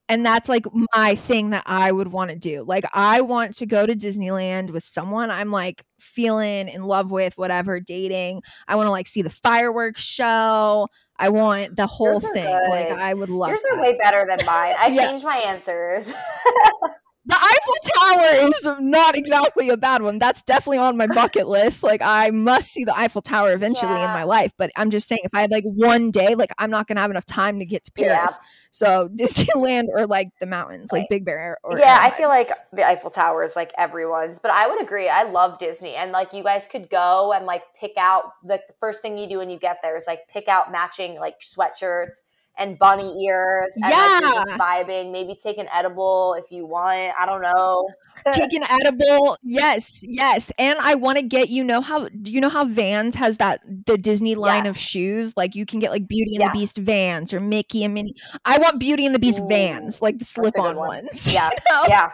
[0.10, 2.64] And that's like my thing that I would want to do.
[2.64, 7.38] Like, I want to go to Disneyland with someone I'm like feeling in love with,
[7.38, 8.42] whatever, dating.
[8.68, 10.90] I want to like see the fireworks show.
[11.18, 12.44] I want the whole thing.
[12.44, 12.70] Good.
[12.70, 13.78] Like, I would love Yours that.
[13.78, 14.76] are way better than mine.
[14.78, 15.08] I yeah.
[15.08, 16.14] changed my answers.
[17.24, 20.18] the Eiffel Tower is not exactly a bad one.
[20.18, 21.84] That's definitely on my bucket list.
[21.84, 24.08] Like I must see the Eiffel Tower eventually yeah.
[24.08, 24.54] in my life.
[24.58, 27.12] But I'm just saying, if I had like one day, like I'm not gonna have
[27.12, 28.10] enough time to get to Paris.
[28.10, 28.28] Yeah.
[28.72, 31.60] So Disneyland or like the mountains, like Big Bear.
[31.64, 34.40] Or yeah, I feel like the Eiffel Tower is like everyone's.
[34.40, 35.08] But I would agree.
[35.08, 39.04] I love Disney, and like you guys could go and like pick out the first
[39.04, 42.22] thing you do when you get there is like pick out matching like sweatshirts
[42.62, 44.20] and bunny ears and yeah.
[44.24, 45.12] like just vibing.
[45.12, 47.14] Maybe take an edible if you want.
[47.20, 47.90] I don't know.
[48.34, 49.38] take an edible.
[49.42, 50.52] Yes, yes.
[50.58, 53.62] And I want to get you know how do you know how Vans has that
[53.86, 54.76] the Disney line yes.
[54.76, 55.36] of shoes?
[55.36, 56.52] Like you can get like Beauty and yeah.
[56.54, 58.16] the Beast Vans or Mickey and Minnie.
[58.46, 61.06] I want Beauty and the Beast Ooh, Vans, like the slip-on one.
[61.06, 61.32] ones.
[61.32, 61.50] Yeah.
[61.72, 61.84] You know?
[61.88, 62.12] Yeah.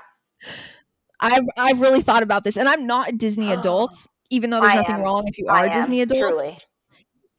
[1.19, 4.73] I've I've really thought about this, and I'm not a Disney adult, even though there's
[4.73, 5.01] I nothing am.
[5.01, 6.19] wrong if you are a Disney adult.
[6.19, 6.57] Truly.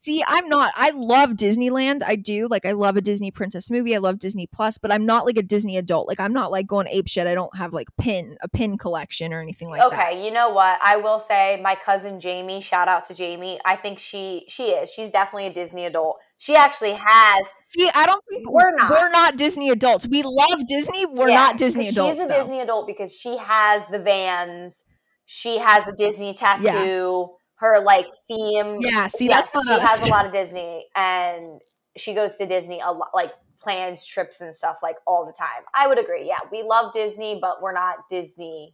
[0.01, 0.71] See, I'm not.
[0.77, 2.03] I love Disneyland.
[2.05, 2.47] I do.
[2.49, 3.93] Like, I love a Disney princess movie.
[3.93, 6.07] I love Disney Plus, but I'm not like a Disney adult.
[6.07, 7.27] Like, I'm not like going ape shit.
[7.27, 10.13] I don't have like pin a pin collection or anything like okay, that.
[10.13, 10.79] Okay, you know what?
[10.81, 12.61] I will say, my cousin Jamie.
[12.61, 13.59] Shout out to Jamie.
[13.65, 14.89] I think she she is.
[14.89, 16.19] She's definitely a Disney adult.
[16.37, 17.47] She actually has.
[17.65, 18.91] See, I don't think we're not.
[18.91, 20.07] We're not Disney adults.
[20.07, 21.07] We love Disney.
[21.07, 22.15] We're yeah, not Disney adults.
[22.15, 22.39] She's a though.
[22.39, 24.85] Disney adult because she has the Vans.
[25.25, 26.63] She has a Disney tattoo.
[26.63, 27.25] Yeah
[27.59, 28.77] her like theme.
[28.79, 31.61] Yeah, see, yes, she has a lot of Disney, and
[31.97, 35.63] she goes to Disney a lot, like plans trips and stuff like all the time.
[35.75, 36.25] I would agree.
[36.25, 38.73] Yeah, we love Disney, but we're not Disney.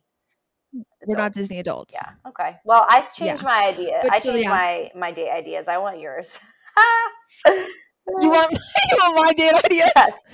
[0.74, 0.90] Adults.
[1.08, 1.94] We're not Disney adults.
[1.94, 2.30] Yeah.
[2.30, 2.58] Okay.
[2.66, 3.50] Well, I changed yeah.
[3.50, 4.00] my idea.
[4.02, 4.50] But I changed yeah.
[4.50, 5.68] my my date ideas.
[5.68, 6.40] I want yours.
[8.08, 8.52] You want
[8.92, 9.92] you want my date ideas?
[9.96, 10.30] Yes.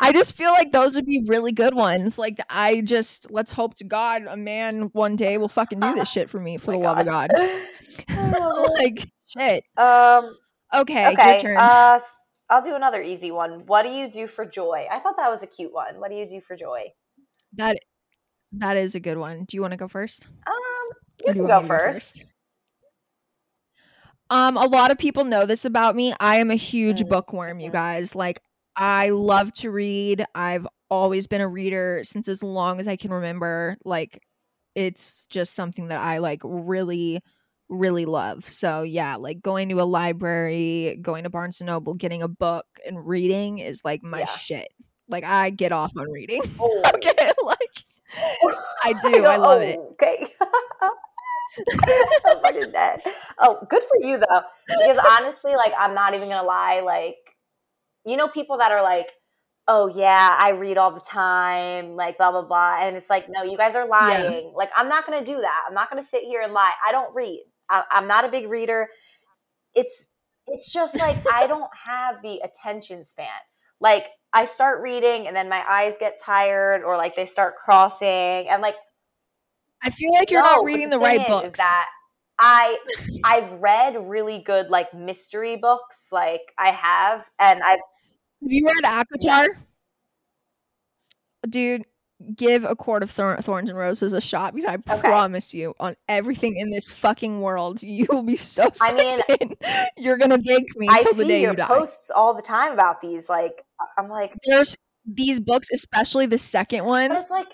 [0.00, 2.18] I just feel like those would be really good ones.
[2.18, 6.10] Like I just let's hope to God a man one day will fucking do this
[6.10, 7.30] shit for me for oh the love of God.
[8.78, 9.64] like shit.
[9.76, 10.36] Um
[10.74, 11.56] okay, okay.
[11.56, 11.98] Uh
[12.50, 13.66] I'll do another easy one.
[13.66, 14.86] What do you do for joy?
[14.92, 16.00] I thought that was a cute one.
[16.00, 16.92] What do you do for joy?
[17.54, 17.78] That
[18.52, 19.44] that is a good one.
[19.44, 20.26] Do you want to go first?
[20.46, 20.54] Um,
[21.26, 22.18] you can go first.
[22.18, 22.31] go first.
[24.32, 26.14] Um, a lot of people know this about me.
[26.18, 27.08] I am a huge mm.
[27.10, 28.14] bookworm, you guys.
[28.14, 28.40] Like,
[28.74, 30.24] I love to read.
[30.34, 33.76] I've always been a reader since as long as I can remember.
[33.84, 34.22] Like,
[34.74, 37.20] it's just something that I like really,
[37.68, 38.48] really love.
[38.48, 42.64] So, yeah, like going to a library, going to Barnes and Noble, getting a book
[42.86, 44.26] and reading is like my yeah.
[44.26, 44.68] shit.
[45.08, 46.40] Like, I get off on reading.
[46.58, 46.82] Oh.
[46.94, 47.12] okay.
[47.44, 47.84] Like,
[48.82, 49.26] I do.
[49.26, 49.78] I, I love oh, it.
[49.92, 50.26] Okay.
[51.58, 53.00] I'm fucking dead.
[53.38, 54.42] Oh, good for you though.
[54.66, 57.16] Because honestly, like I'm not even gonna lie, like
[58.04, 59.08] you know, people that are like,
[59.68, 62.78] oh yeah, I read all the time, like blah blah blah.
[62.80, 64.44] And it's like, no, you guys are lying.
[64.44, 64.50] Yeah.
[64.54, 65.64] Like, I'm not gonna do that.
[65.68, 66.72] I'm not gonna sit here and lie.
[66.86, 67.44] I don't read.
[67.68, 68.88] I, I'm not a big reader.
[69.74, 70.06] It's
[70.46, 73.28] it's just like I don't have the attention span.
[73.80, 78.48] Like I start reading and then my eyes get tired or like they start crossing
[78.48, 78.76] and like
[79.82, 81.48] I feel like you're no, not reading the, the right books.
[81.48, 81.88] Is that
[82.38, 82.78] I
[83.24, 87.78] I've read really good like mystery books, like I have, and I've.
[88.42, 89.20] Have you read ACOTAR?
[89.22, 89.46] Yeah.
[91.48, 91.84] Dude,
[92.36, 95.00] give a Court of thor- thorns and roses a shot because I Okay.
[95.00, 98.70] promise you, on everything in this fucking world, you will be so.
[98.80, 99.56] I mean, in.
[100.04, 101.66] you're gonna thank me I until the see day your you die.
[101.66, 103.28] posts all the time about these.
[103.28, 103.64] Like,
[103.98, 107.48] I'm like, There's these books, especially the second one, but it's like,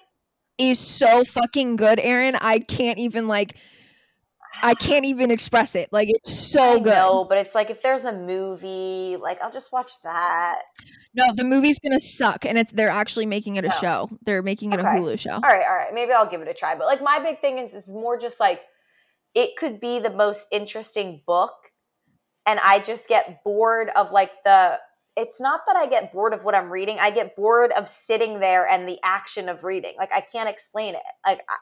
[0.59, 2.37] is so fucking good, Erin.
[2.37, 3.57] I can't even like.
[4.61, 5.89] I can't even express it.
[5.93, 6.87] Like it's so I good.
[6.87, 10.63] know, but it's like if there's a movie, like I'll just watch that.
[11.15, 13.79] No, the movie's gonna suck, and it's they're actually making it a Oh.
[13.81, 14.09] show.
[14.23, 14.89] They're making it Okay.
[14.89, 15.35] a Hulu show.
[15.35, 16.75] All right, all right, maybe I'll give it a try.
[16.75, 18.63] But like my big thing is is more just like
[19.35, 21.53] it could be the most interesting book,
[22.45, 24.81] and I just get bored of like the.
[25.19, 26.99] It's not that I get bored of what I'm reading.
[27.01, 29.95] I get bored of sitting there and the action of reading.
[29.99, 31.03] Like I can't explain it.
[31.27, 31.57] Like I,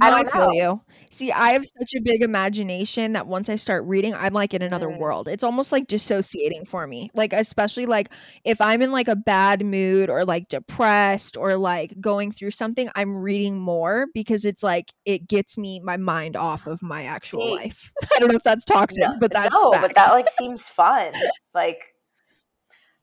[0.00, 0.52] I No, I, don't feel know.
[0.52, 0.80] you.
[1.10, 4.62] See, I have such a big imagination that once I start reading, I'm like in
[4.62, 4.98] another Mm.
[4.98, 5.26] world.
[5.26, 7.10] It's almost like dissociating for me.
[7.14, 8.10] Like, especially like
[8.44, 12.88] if I'm in like a bad mood or like depressed or like going through something,
[12.94, 17.40] I'm reading more because it's like it gets me my mind off of my actual
[17.40, 17.90] See, life.
[18.14, 19.88] I don't know if that's toxic, no, but that's no, facts.
[19.88, 21.12] but that like seems fun.
[21.54, 21.80] Like,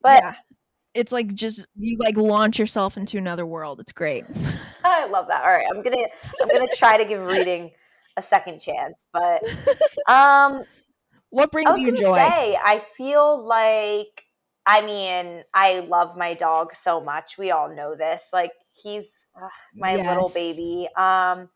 [0.05, 0.35] but yeah.
[0.93, 3.81] It's like just you like launch yourself into another world.
[3.81, 4.23] It's great.
[4.85, 5.43] I love that.
[5.43, 6.07] All right, I'm gonna
[6.41, 7.71] I'm gonna try to give reading
[8.15, 9.05] a second chance.
[9.11, 9.43] But
[10.07, 10.63] um,
[11.31, 12.15] What brings you joy?
[12.15, 14.23] say I feel like
[14.65, 17.37] I mean I love my dog so much.
[17.37, 18.29] We all know this.
[18.31, 20.87] Like he's ugh, my little baby.
[20.95, 21.49] Um,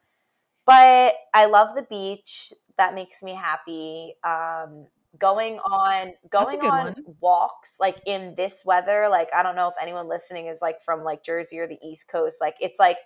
[0.66, 2.52] but I love the beach.
[2.78, 4.16] That makes me happy.
[4.24, 6.96] Um, going on going on one.
[7.20, 9.08] walks like in this weather.
[9.10, 12.08] Like I don't know if anyone listening is like from like Jersey or the East
[12.08, 12.38] Coast.
[12.42, 12.98] Like it's like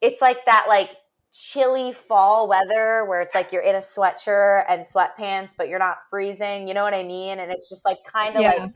[0.00, 0.90] it's like that like
[1.32, 5.96] chilly fall weather where it's like you're in a sweatshirt and sweatpants but you're not
[6.10, 8.50] freezing you know what i mean and it's just like kind of Yeah.
[8.50, 8.70] like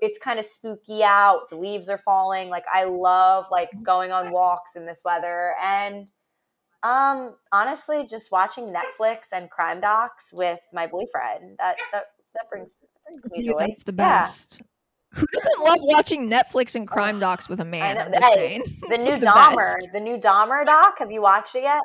[0.00, 4.30] it's kind of spooky out the leaves are falling like i love like going on
[4.32, 6.08] walks in this weather and
[6.82, 12.82] um honestly just watching netflix and crime docs with my boyfriend that that, that brings
[13.06, 14.28] brings me Dude, joy that's the Yeah.
[14.28, 14.62] best.
[15.14, 17.98] Who doesn't love watching Netflix and crime docs with a man?
[17.98, 18.04] know.
[18.14, 19.88] I'm Hey, the new the dahmer best.
[19.92, 21.82] the new dahmer doc have you watched it yet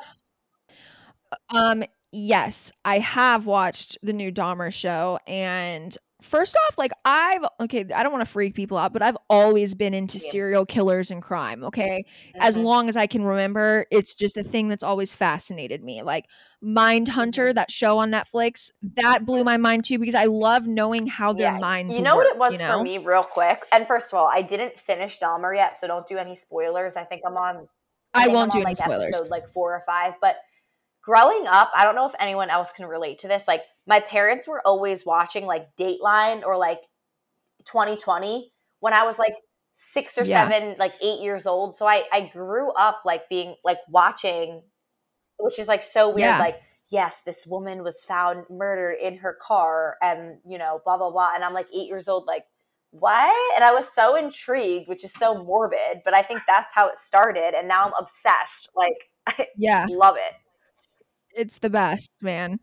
[1.53, 5.95] Um, yes, I have watched the new Dahmer show, and
[6.25, 9.73] first off, like I've okay, I don't want to freak people out, but I've always
[9.75, 10.31] been into Yeah.
[10.31, 11.63] serial killers and crime.
[11.63, 12.05] Okay,
[12.39, 12.63] as Mhm.
[12.63, 16.01] long as I can remember, it's just a thing that's always fascinated me.
[16.01, 16.25] Like
[16.63, 21.31] Mindhunter, that show on Netflix, that blew my mind too because I love knowing how
[21.31, 21.59] their Yeah.
[21.59, 21.95] minds.
[21.95, 22.77] You know work, what it was you know?
[22.79, 23.63] for me, real quick.
[23.71, 26.95] And first of all, I didn't finish Dahmer yet, so don't do any spoilers.
[26.97, 27.69] I think I'm on.
[28.13, 29.05] I think won't I'm do on, any spoilers.
[29.13, 30.37] Episode like four or five, but
[31.03, 33.47] growing up, I don't know if anyone else can relate to this.
[33.47, 36.81] Like my parents were always watching like Dateline or like
[37.65, 39.35] 2020 when I was like
[39.73, 40.49] six or Yeah.
[40.49, 41.75] seven, like eight years old.
[41.75, 44.63] So I I grew up like being like watching,
[45.39, 46.37] which is like so weird.
[46.37, 46.39] Yeah.
[46.39, 51.11] Like yes, this woman was found murdered in her car, and you know blah blah
[51.11, 51.33] blah.
[51.35, 52.45] And I'm like eight years old, like
[52.91, 53.55] what?
[53.55, 56.97] And I was so intrigued, which is so morbid, but I think that's how it
[56.97, 57.53] started.
[57.55, 58.69] And now I'm obsessed.
[58.75, 59.87] Like, I Yeah.
[59.87, 60.33] love it.
[61.33, 62.59] it's the best, man.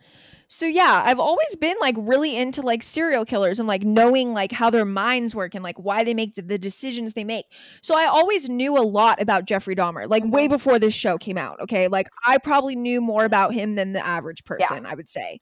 [0.52, 4.52] So yeah, I've always been like really into like serial killers and like knowing like
[4.52, 7.46] how their minds work and like why they make the decisions they make.
[7.80, 10.50] So I always knew a lot about Jeffrey Dahmer, like way Mhm.
[10.50, 11.58] before this show came out.
[11.60, 15.40] Okay, like I probably knew more about him than the average person, I would say.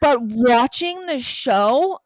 [0.00, 2.00] But watching the show,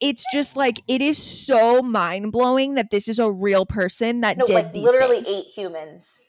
[0.00, 4.36] it's just like it is so mind blowing that this is a real person that
[4.36, 5.28] No, did like these literally things.
[5.28, 6.22] eight humans.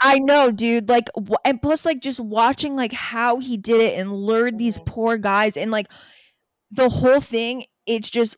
[0.00, 0.88] I know, dude.
[0.88, 1.08] Like,
[1.44, 4.86] and plus, like, just watching like how he did it and lured these Mhm.
[4.86, 5.88] poor guys, and like
[6.70, 7.64] the whole thing.
[7.86, 8.36] It's just,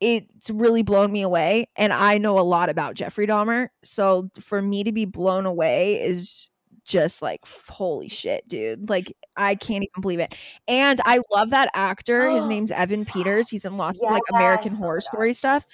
[0.00, 1.66] it's really blown me away.
[1.76, 6.02] And I know a lot about Jeffrey Dahmer, so for me to be blown away
[6.02, 6.50] is
[6.84, 8.88] just like holy shit, dude.
[8.90, 10.34] Like, I can't even believe it.
[10.68, 12.30] And I love that actor.
[12.30, 13.50] His name's Evan Peters.
[13.50, 15.66] He's in lots of like American Horror Oh Story stuff.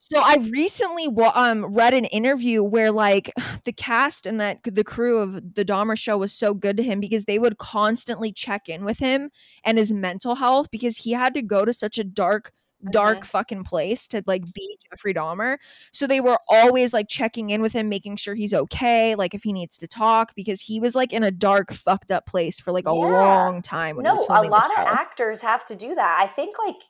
[0.00, 3.32] So I recently um read an interview where like
[3.64, 7.00] the cast and that the crew of the Dahmer show was so good to him
[7.00, 9.30] because they would constantly check in with him
[9.64, 12.52] and his mental health because he had to go to such a dark
[12.92, 13.26] dark Mhm.
[13.26, 15.58] fucking place to like be Jeffrey Dahmer.
[15.92, 19.42] So they were always like checking in with him making sure he's okay, like if
[19.42, 22.70] he needs to talk because he was like in a dark fucked up place for
[22.70, 23.02] like a Yeah.
[23.04, 26.18] long time when he No, a lot of actors have to do that.
[26.20, 26.82] I think like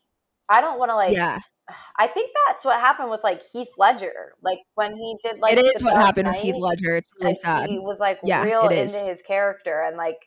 [0.51, 1.14] I don't want to like.
[1.14, 1.38] yeah.
[1.96, 4.35] I think that's what happened with like Heath Ledger.
[4.42, 6.96] Like when he did like it is what happened with Heath Ledger.
[6.96, 7.68] It's really sad.
[7.68, 10.18] He was like Yeah, real into his character and like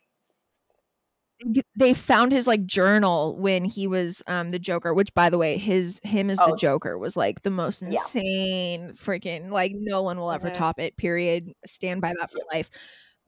[1.75, 5.57] they found his like journal when he was um the Joker, which by the way,
[5.57, 6.55] his him as the Oh.
[6.55, 7.99] Joker was like the most Yeah.
[7.99, 10.53] insane freaking like no one will ever Mhm.
[10.53, 10.97] top it.
[10.97, 11.51] Period.
[11.65, 12.69] Stand by that for life.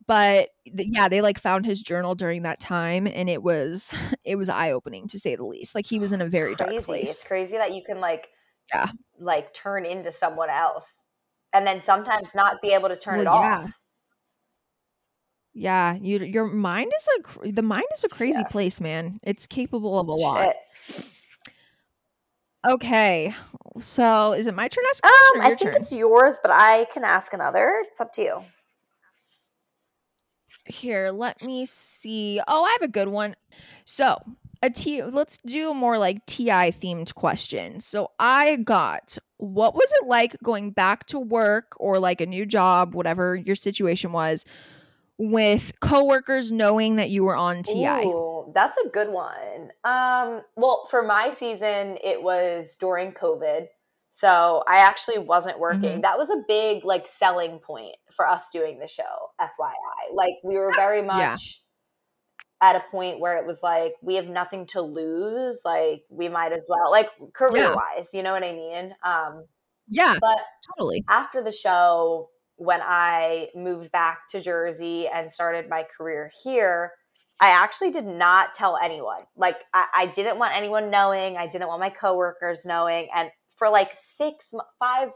[0.08, 3.94] But th- yeah, they like found his journal during that time, and it was
[4.26, 5.76] it was eye opening to say the least.
[5.76, 6.86] Like he was in a very dark crazy.
[6.86, 7.10] place.
[7.12, 8.28] It's crazy that you can like
[8.74, 8.88] Yeah.
[9.20, 10.96] like turn into someone else
[11.54, 13.32] and then sometimes not be able to turn it yeah.
[13.32, 13.80] off.
[15.54, 18.48] Yeah, you your mind is a cr- the mind is a crazy Yeah.
[18.48, 19.20] place, man.
[19.22, 20.56] It's capable of a lot.
[20.74, 21.10] Shit.
[22.66, 23.34] Okay,
[23.82, 25.76] so is it my turn to ask Um, I think turn?
[25.76, 27.84] it's yours, but I can ask another.
[27.89, 28.42] It's up to you.
[30.65, 32.39] Here, let me see.
[32.47, 33.36] Oh, I have a good one.
[33.86, 34.17] So,
[34.62, 37.82] a T let's do a more like TI themed question.
[37.82, 42.45] So, I got what was it like going back to work or like a new
[42.45, 44.45] job, whatever your situation was,
[45.17, 48.06] with coworkers knowing that you were on TI?
[48.06, 49.71] Ooh, that's a good one.
[49.84, 53.67] Um, well, for my season, it was during COVID.
[54.15, 55.97] So I actually wasn't working.
[55.97, 56.02] Mhm.
[56.04, 60.13] That was a big like selling point for us doing the show, FYI.
[60.13, 61.62] Like we were very much
[62.62, 65.62] at a point where it was like we have nothing to lose.
[65.65, 68.95] Like we might as well like career wise, you know what I mean?
[69.04, 69.45] Um,
[69.88, 70.38] Yeah, but
[70.78, 71.04] totally.
[71.10, 76.93] after the show, when I moved back to Jersey and started my career here,
[77.41, 79.23] I actually did not tell anyone.
[79.36, 81.36] Like, I, I didn't want anyone knowing.
[81.36, 83.10] I didn't want my coworkers knowing.
[83.13, 83.32] And
[83.63, 85.10] for like six, five,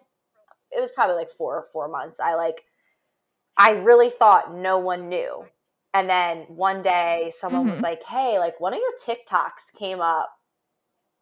[0.71, 2.19] it was probably like four or four months.
[2.19, 2.63] I like,
[3.57, 5.45] I really thought no one knew.
[5.93, 7.83] And then one day, someone was Mhm.
[7.83, 10.29] like, "Hey, like one of your TikToks came up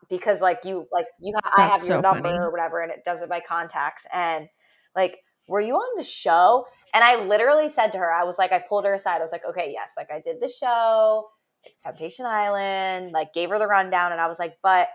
[0.10, 2.38] because like you like you ha- I have your so number funny.
[2.48, 4.50] or whatever, and it does it by contacts." And
[4.96, 6.68] like, were you on the show?
[6.94, 9.18] And I literally said to her, I was like, I pulled her aside.
[9.18, 11.30] I was like, "Okay, yes, like I did the show,
[11.66, 14.90] like Temptation Island." Like, gave her the rundown, and I was like, "But."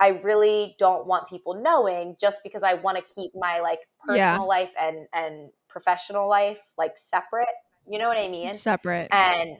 [0.00, 4.18] I really don't want people knowing just because I want to keep my like personal
[4.18, 4.38] Yeah.
[4.40, 7.48] life and and professional life like separate.
[7.88, 8.54] You know what I mean?
[8.54, 9.08] Separate.
[9.12, 9.58] And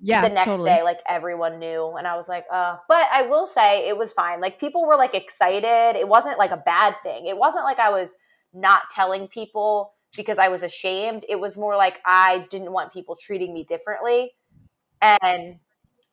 [0.00, 0.70] yeah, the next totally.
[0.70, 2.76] day, like everyone knew, and I was like, uh.
[2.88, 4.40] But I will say it was fine.
[4.40, 5.96] Like people were like excited.
[5.98, 7.26] It wasn't like a bad thing.
[7.26, 8.16] It wasn't like I was
[8.52, 11.24] not telling people because I was ashamed.
[11.28, 14.32] It was more like I didn't want people treating me differently,
[15.00, 15.60] and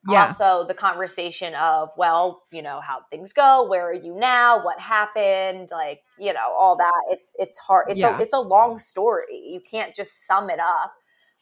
[0.08, 0.28] yeah.
[0.28, 4.80] also the conversation of well you know how things go where are you now what
[4.80, 8.18] happened like you know all that it's it's hard it's Yeah.
[8.18, 10.94] a it's a long story you can't just sum it up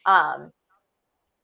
[0.06, 0.52] um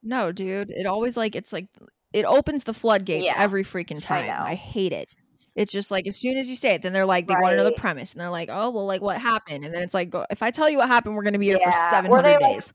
[0.03, 0.71] No, dude.
[0.71, 1.67] It always like it's like
[2.13, 4.27] it opens the floodgates Yeah, every freaking time.
[4.27, 4.45] know.
[4.45, 5.09] I, hate it.
[5.57, 7.57] It's just like as soon as you say it, then they're like they want to
[7.57, 10.13] know the premise, and they're like, oh well, like what happened, and then it's like,
[10.31, 11.91] if I tell you what happened, we're gonna be here for Yeah.
[11.91, 12.73] seven Or they, hundred like, days.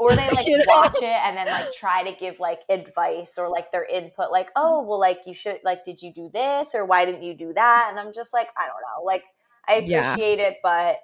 [0.00, 0.64] Or they like You know?
[0.66, 4.50] watch it and then like try to give like advice or like their input like
[4.56, 6.74] oh well like you should like did you do this?
[6.74, 7.88] Or why didn't you do that?
[7.90, 9.04] And i'm just like i don't know.
[9.04, 9.24] Like
[9.68, 10.16] i Yeah.
[10.16, 10.96] appreciate it but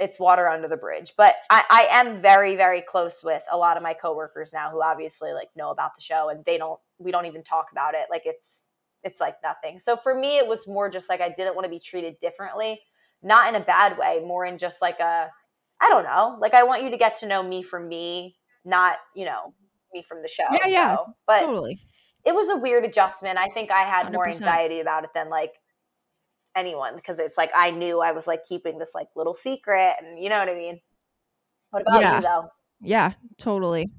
[0.00, 1.12] it's water under the bridge.
[1.16, 4.82] But I, I am very very close with a lot of my coworkers now who
[4.82, 8.06] obviously like know about the show and they don't we don't even talk about it.
[8.10, 8.66] Like it's
[9.04, 9.78] it's like nothing.
[9.78, 12.80] So for me it was more just like i didn't want to be treated differently.
[13.22, 15.30] Not in a bad way more in just like a
[15.82, 16.38] I don't know.
[16.40, 19.52] Like I want you to get to know me for me, not, you know,
[19.92, 20.44] me from the show.
[20.52, 21.80] Yeah, yeah, So, but totally.
[22.24, 23.38] it was a weird adjustment.
[23.38, 24.28] I think I had more 100%.
[24.36, 25.52] anxiety about it than like
[26.56, 30.22] anyone because it's like I knew I was like keeping this like little secret and
[30.22, 30.80] you know what I mean?
[31.70, 32.16] What about Yeah.
[32.16, 32.48] you though?
[32.80, 33.90] Yeah, totally.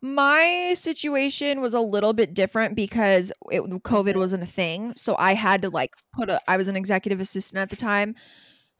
[0.00, 4.94] My situation was a little bit different because it, COVID wasn't a thing.
[4.96, 8.16] So I had to like put a, I was an executive assistant at the time.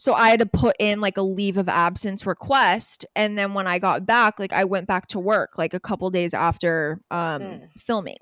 [0.03, 3.07] So I had to put in like a leave of absence request.
[3.15, 6.11] And then when I got back, like I went back to work like a couple
[6.11, 7.69] days after um, Mm.
[7.79, 8.17] filming.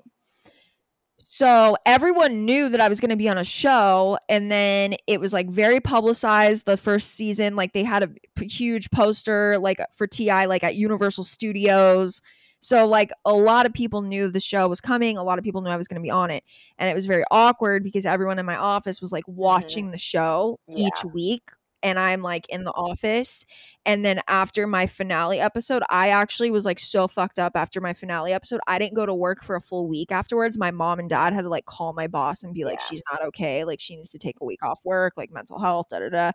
[1.17, 5.19] So everyone knew that I was going to be on a show, and then it
[5.19, 6.67] was like very publicized.
[6.67, 10.75] The first season, like they had a p- huge poster like for Ti, like at
[10.75, 12.21] Universal Studios.
[12.59, 15.17] So like a lot of people knew the show was coming.
[15.17, 16.43] A lot of people knew I was going to be on it,
[16.77, 20.59] and it was very awkward because everyone in my office was like watching the show
[20.75, 21.49] each week,
[21.83, 23.45] and I'm like in the office.
[23.85, 27.93] And then after my finale episode, I actually was like so fucked up after my
[27.93, 28.59] finale episode.
[28.67, 30.57] I didn't go to work for a full week afterwards.
[30.57, 32.85] My mom and dad had to like call my boss and be like, Yeah.
[32.89, 33.63] she's not okay.
[33.63, 36.31] Like she needs to take a week off work, like mental health, da da da.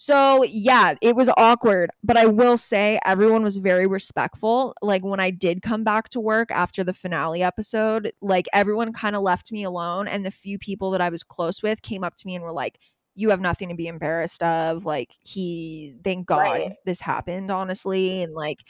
[0.00, 4.72] So yeah, it was awkward, but I will say everyone was very respectful.
[4.80, 9.16] Like when I did come back to work after the finale episode, like everyone kind
[9.16, 12.14] of left me alone and the few people that I was close with came up
[12.14, 12.78] to me and were like,
[13.18, 16.72] "You have nothing to be embarrassed of." Like he thank God Right.
[16.86, 18.64] this happened, honestly, and like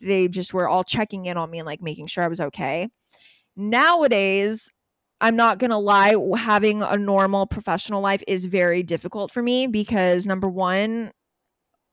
[0.00, 2.88] they just were all checking in on me and like making sure I was okay.
[3.56, 4.70] nowadays
[5.20, 9.66] I'm not going to lie, having a normal professional life is very difficult for me
[9.66, 11.12] because number one,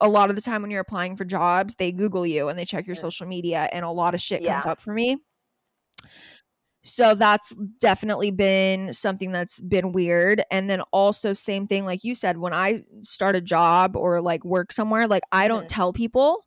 [0.00, 2.64] a lot of the time when you're applying for jobs, they Google you and they
[2.66, 3.00] check your Mm.
[3.00, 5.18] social media, and a lot of shit comes up for me.
[6.84, 10.42] So that's definitely been something that's been weird.
[10.50, 14.44] And then also, same thing, like you said, when I start a job or like
[14.44, 16.44] work somewhere, like I don't tell people,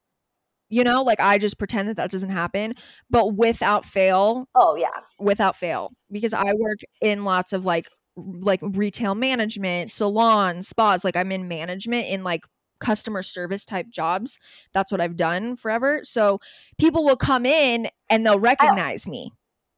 [0.69, 2.75] you know, like I just pretend that that doesn't happen.
[3.09, 4.89] But without fail, Oh yeah.
[5.19, 11.15] without fail because I work in lots of like like retail management, salons, spas, like
[11.15, 12.41] I'm in management in like
[12.79, 14.37] customer service type jobs.
[14.73, 16.01] That's what I've done forever.
[16.03, 16.39] So
[16.79, 19.31] people will come in and they'll recognize me.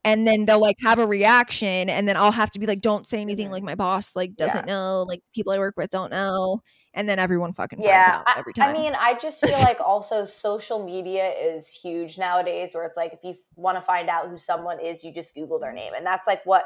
[0.03, 3.05] And then they'll like have a reaction and then I'll have to be like don't
[3.05, 3.51] say anything Mhm.
[3.51, 6.61] like my boss like doesn't know, like people I work with don't know.
[6.93, 8.21] And then everyone fucking Yeah.
[8.21, 12.17] out I, every time I mean, I just feel like also social media is huge
[12.17, 15.35] nowadays where it's like if you want to find out who someone is, you just
[15.35, 15.93] Google their name.
[15.93, 16.65] And that's like what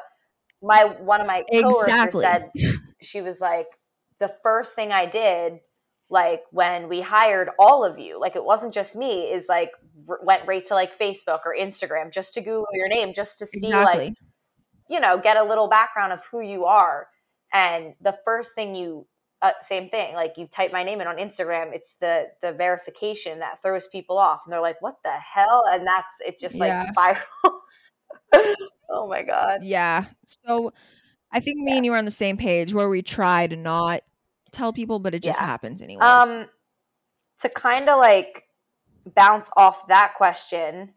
[0.61, 2.21] my one of my coworkers Exactly.
[2.21, 2.51] said.
[3.01, 3.67] She was like,
[4.19, 5.59] the first thing I did,
[6.13, 9.71] like when we hired all of you, like it wasn't just me, is like
[10.07, 13.45] r- went right to like Facebook or Instagram just to Google your name, just to
[13.45, 14.05] see exactly.
[14.05, 14.13] like
[14.89, 17.07] you know, get a little background of who you are.
[17.53, 19.07] And the first thing you,
[19.41, 23.39] uh, same thing, like you type my name in on Instagram, it's the the verification
[23.39, 26.39] that throws people off, and they're like, "What the hell?" And that's it.
[26.39, 26.83] Just like Yeah.
[26.91, 27.91] spirals.
[28.89, 29.63] oh my god.
[29.63, 30.05] Yeah.
[30.25, 30.71] So
[31.31, 31.77] I think me Yeah.
[31.77, 34.01] and you are on the same page where we try to not
[34.53, 35.45] tell people, but it just Yeah.
[35.45, 36.05] happens anyway.
[36.05, 36.45] Um,
[37.41, 38.45] to kind of like
[39.15, 40.93] bounce off that question,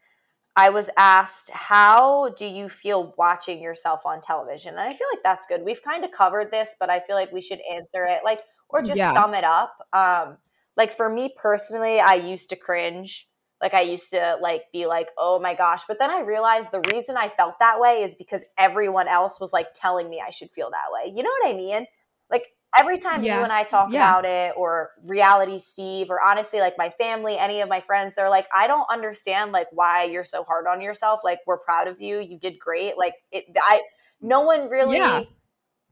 [0.57, 5.23] I was asked, "How do you feel watching yourself on television?" And I feel like
[5.23, 5.63] that's good.
[5.65, 8.83] We've kind of covered this, but I feel like we should answer it, like, or
[8.83, 9.13] just Yeah.
[9.13, 9.87] sum it up.
[9.93, 10.39] Um,
[10.77, 13.29] like for me personally, I used to cringe.
[13.63, 16.81] Like I used to like be like, "Oh my gosh!" But then I realized the
[16.93, 20.51] reason I felt that way is because everyone else was like telling me I should
[20.51, 21.13] feel that way.
[21.15, 21.87] You know what I mean?
[22.31, 22.49] Like
[22.79, 23.35] every time Yeah.
[23.35, 23.95] you and I talk Yeah.
[23.95, 28.31] about it, or reality Steve, or honestly, like my family, any of my friends, they're
[28.31, 31.21] like, I don't understand like why you're so hard on yourself.
[31.25, 32.21] Like we're proud of you.
[32.21, 32.99] You did great.
[32.99, 33.83] Like it, I,
[34.21, 35.23] no one really Yeah.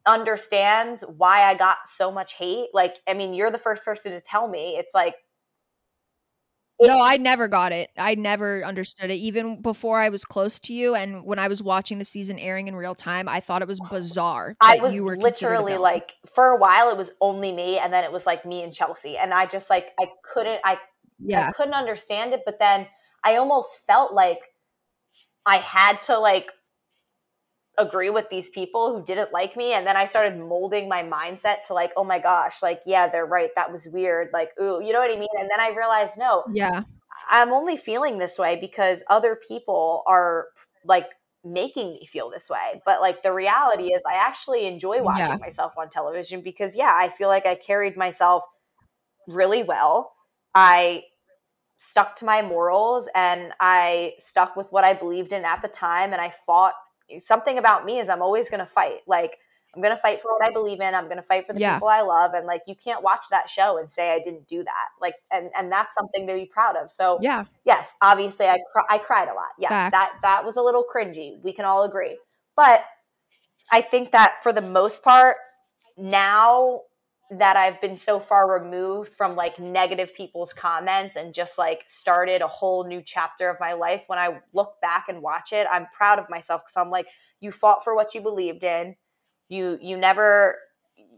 [0.06, 2.68] understands why I got so much hate.
[2.74, 4.76] Like, I mean, you're the first person to tell me.
[4.78, 5.14] It's like,
[6.80, 7.90] no, I never got it.
[7.96, 9.14] I never understood it.
[9.14, 12.68] Even before I was close to you and when I was watching the season airing
[12.68, 14.56] in real time, I thought it was bizarre.
[14.60, 18.04] I was you were literally like, for a while, it was only me, and then
[18.04, 20.78] it was like me and Chelsea, and I just like, I couldn't, I
[21.18, 21.48] Yeah.
[21.48, 22.88] I couldn't understand it, but then
[23.24, 24.40] I almost felt like
[25.46, 26.50] I had to like
[27.76, 31.62] agree with these people who didn't like me and then I started molding my mindset
[31.66, 33.50] to like, oh my gosh, like yeah, they're right.
[33.56, 34.28] That was weird.
[34.32, 35.28] Like, ooh, you know what I mean?
[35.38, 36.82] And then I realized no, Yeah.
[37.30, 40.46] I'm only feeling this way because other people are
[40.84, 41.08] like
[41.44, 42.82] making me feel this way.
[42.86, 45.36] But like the reality is I actually enjoy watching Yeah.
[45.40, 48.44] myself on television because yeah, I feel like I carried myself
[49.26, 50.12] really well.
[50.54, 51.04] I
[51.78, 56.12] stuck to my morals and I stuck with what I believed in at the time
[56.12, 56.74] and I fought
[57.18, 59.00] something about me is I'm always going to fight.
[59.06, 59.38] Like
[59.74, 60.94] I'm going to fight for what I believe in.
[60.94, 61.74] I'm going to fight for the Yeah.
[61.74, 64.62] people I love and like you can't watch that show and say I didn't do
[64.62, 64.88] that.
[65.00, 66.90] Like and and that's something to be proud of.
[66.90, 67.44] So Yeah.
[67.64, 69.50] yes, obviously I cr- I cried a lot.
[69.58, 69.92] Yes, Fact.
[69.92, 71.42] that that was a little cringy.
[71.42, 72.18] We can all agree.
[72.56, 72.84] But
[73.72, 75.36] I think that for the most part
[75.96, 76.82] now
[77.30, 82.42] that I've been so far removed from like negative people's comments and just like started
[82.42, 85.86] a whole new chapter of my life when I look back and watch it, I'm
[85.92, 87.06] proud of myself cuz I'm like
[87.40, 88.96] you fought for what you believed in.
[89.48, 90.58] You you never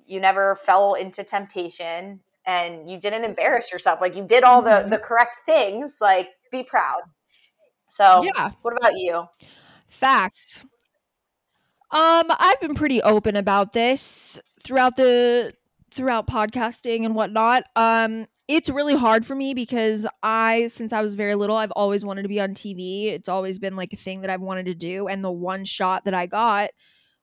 [0.06, 4.00] you never fell into temptation and you didn't embarrass yourself.
[4.00, 4.90] Like you did all the Mhm.
[4.90, 5.98] the correct things.
[6.00, 7.02] Like be proud.
[7.88, 8.50] So, Yeah.
[8.62, 9.26] what about you?
[9.88, 10.64] Facts.
[11.90, 15.54] Um, I've been pretty open about this throughout the
[15.96, 17.64] throughout podcasting and whatnot.
[17.74, 22.04] Um, it's really hard for me because I, since I was very little, I've always
[22.04, 23.06] wanted to be on TV.
[23.06, 26.04] It's always been like a thing that I've wanted to do, and the one shot
[26.04, 26.70] that I got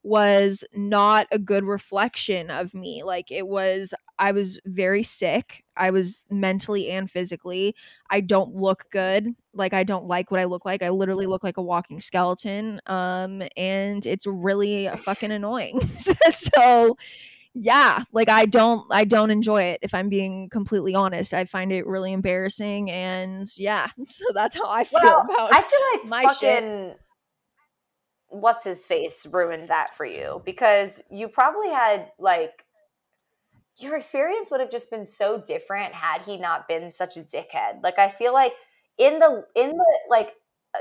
[0.05, 3.03] was not a good reflection of me.
[3.03, 5.63] Like it was, I was very sick.
[5.77, 7.73] I was mentally and physically.
[8.09, 9.29] I don't look good.
[9.53, 10.83] Like I don't like what I look like.
[10.83, 12.81] I literally look like a walking skeleton.
[12.85, 15.79] Um and it's really fucking annoying.
[16.33, 16.97] so
[17.53, 21.33] yeah, like I don't I don't enjoy it if I'm being completely honest.
[21.33, 23.89] I find it really embarrassing and yeah.
[24.07, 26.55] So that's how I feel Well, about I feel like my shit.
[26.55, 26.95] fucking
[28.29, 32.65] what's his face ruined that for you because you probably had like
[33.79, 37.81] your experience would have just been so different had he not been such a dickhead.
[37.83, 38.53] Like I feel like
[38.97, 40.33] in the in the like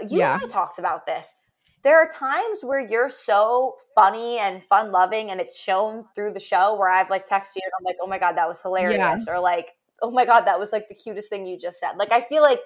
[0.09, 0.35] you Yeah.
[0.35, 1.35] and I talked about this.
[1.83, 6.41] There are times where you're so funny and fun loving and it's shown through the
[6.41, 9.27] show where I've like texted you and I'm like, oh my God, that was hilarious.
[9.29, 9.69] Or like,
[10.01, 11.97] oh my God, that was like the cutest thing you just said.
[11.97, 12.61] Like, I feel like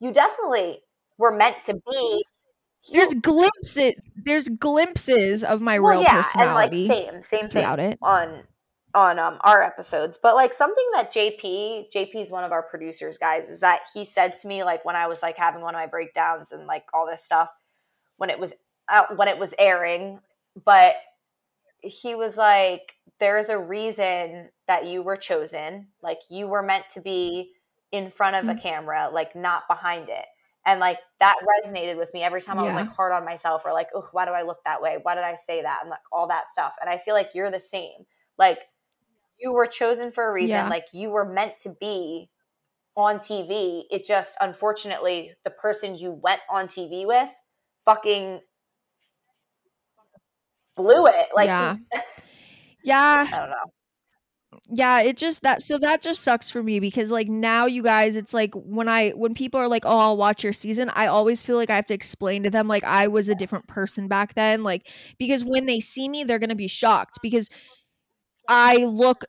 [0.00, 0.80] you definitely
[1.16, 2.24] were meant to be.
[2.92, 3.92] There's glimpses.
[4.16, 6.80] There's glimpses of my well, real yeah, personality.
[6.80, 7.98] and like same, same thing it.
[8.02, 8.42] on
[8.94, 10.18] on um, our episodes.
[10.20, 14.04] But like something that JP, JP is one of our producers, guys, is that he
[14.04, 16.84] said to me like when I was like having one of my breakdowns and like
[16.92, 17.50] all this stuff
[18.20, 18.52] when it was
[18.90, 20.20] out when it was airing,
[20.62, 20.94] but
[21.80, 25.88] he was like, "There's a reason that you were chosen.
[26.02, 27.52] Like you were meant to be
[27.90, 28.60] in front of a mm-hmm.
[28.60, 30.26] camera, like not behind it."
[30.66, 32.64] And like that resonated with me every time yeah.
[32.64, 34.98] I was like hard on myself or like, "Oh, why do I look that way?
[35.02, 36.74] Why did I say that?" and like all that stuff.
[36.78, 38.04] And I feel like you're the same.
[38.36, 38.58] Like
[39.38, 40.56] you were chosen for a reason.
[40.56, 40.68] Yeah.
[40.68, 42.28] Like you were meant to be
[42.94, 43.84] on TV.
[43.90, 47.30] It just unfortunately the person you went on TV with
[47.84, 48.40] fucking
[50.76, 51.26] blew it.
[51.34, 51.74] Like, yeah.
[52.84, 53.26] yeah.
[53.32, 53.72] I don't know.
[54.68, 58.16] Yeah, it just that so that just sucks for me because like now you guys
[58.16, 61.40] it's like when I when people are like, "Oh, I'll watch your season." I always
[61.40, 64.34] feel like I have to explain to them like I was a different person back
[64.34, 67.48] then like because when they see me they're to be shocked because
[68.48, 69.24] I look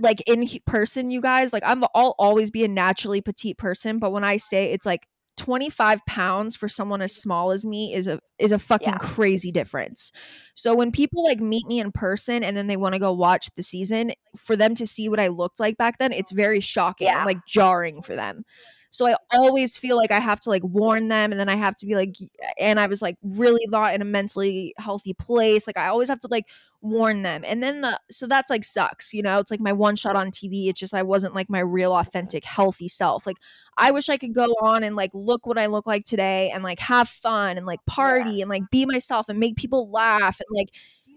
[0.00, 4.12] like in person you guys like I'm I'll always be a naturally petite person, but
[4.12, 8.20] when I say it's like 25 pounds for someone as small as me is a
[8.38, 8.98] is a fucking yeah.
[8.98, 10.12] crazy difference.
[10.54, 13.48] So when people like meet me in person and then they want to go watch
[13.54, 17.06] the season, for them to see what I looked like back then, it's very shocking
[17.06, 17.24] yeah.
[17.24, 18.44] like jarring for them.
[18.92, 21.74] So I always feel like I have to like warn them and then I have
[21.76, 22.14] to be like
[22.60, 25.66] and I was like really not in a mentally healthy place.
[25.66, 26.44] Like I always have to like
[26.82, 27.42] warn them.
[27.46, 29.38] And then the so that's like sucks, you know?
[29.38, 30.68] It's like my one shot on TV.
[30.68, 33.26] It's just I wasn't like my real authentic healthy self.
[33.26, 33.38] Like
[33.78, 36.62] I wish I could go on and like look what I look like today and
[36.62, 38.42] like have fun and like party yeah.
[38.42, 40.68] and like be myself and make people laugh and like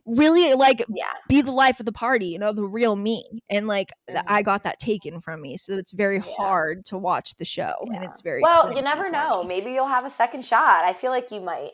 [0.06, 1.12] really like yeah.
[1.28, 3.26] be the life of the party, you know, the real me.
[3.50, 4.26] And like mm-hmm.
[4.28, 5.58] I got that taken from me.
[5.58, 6.34] So it's very yeah.
[6.38, 7.96] hard to watch the show yeah.
[7.96, 9.44] and it's very Well, you never know.
[9.44, 10.86] Maybe you'll have a second shot.
[10.86, 11.72] I feel like you might.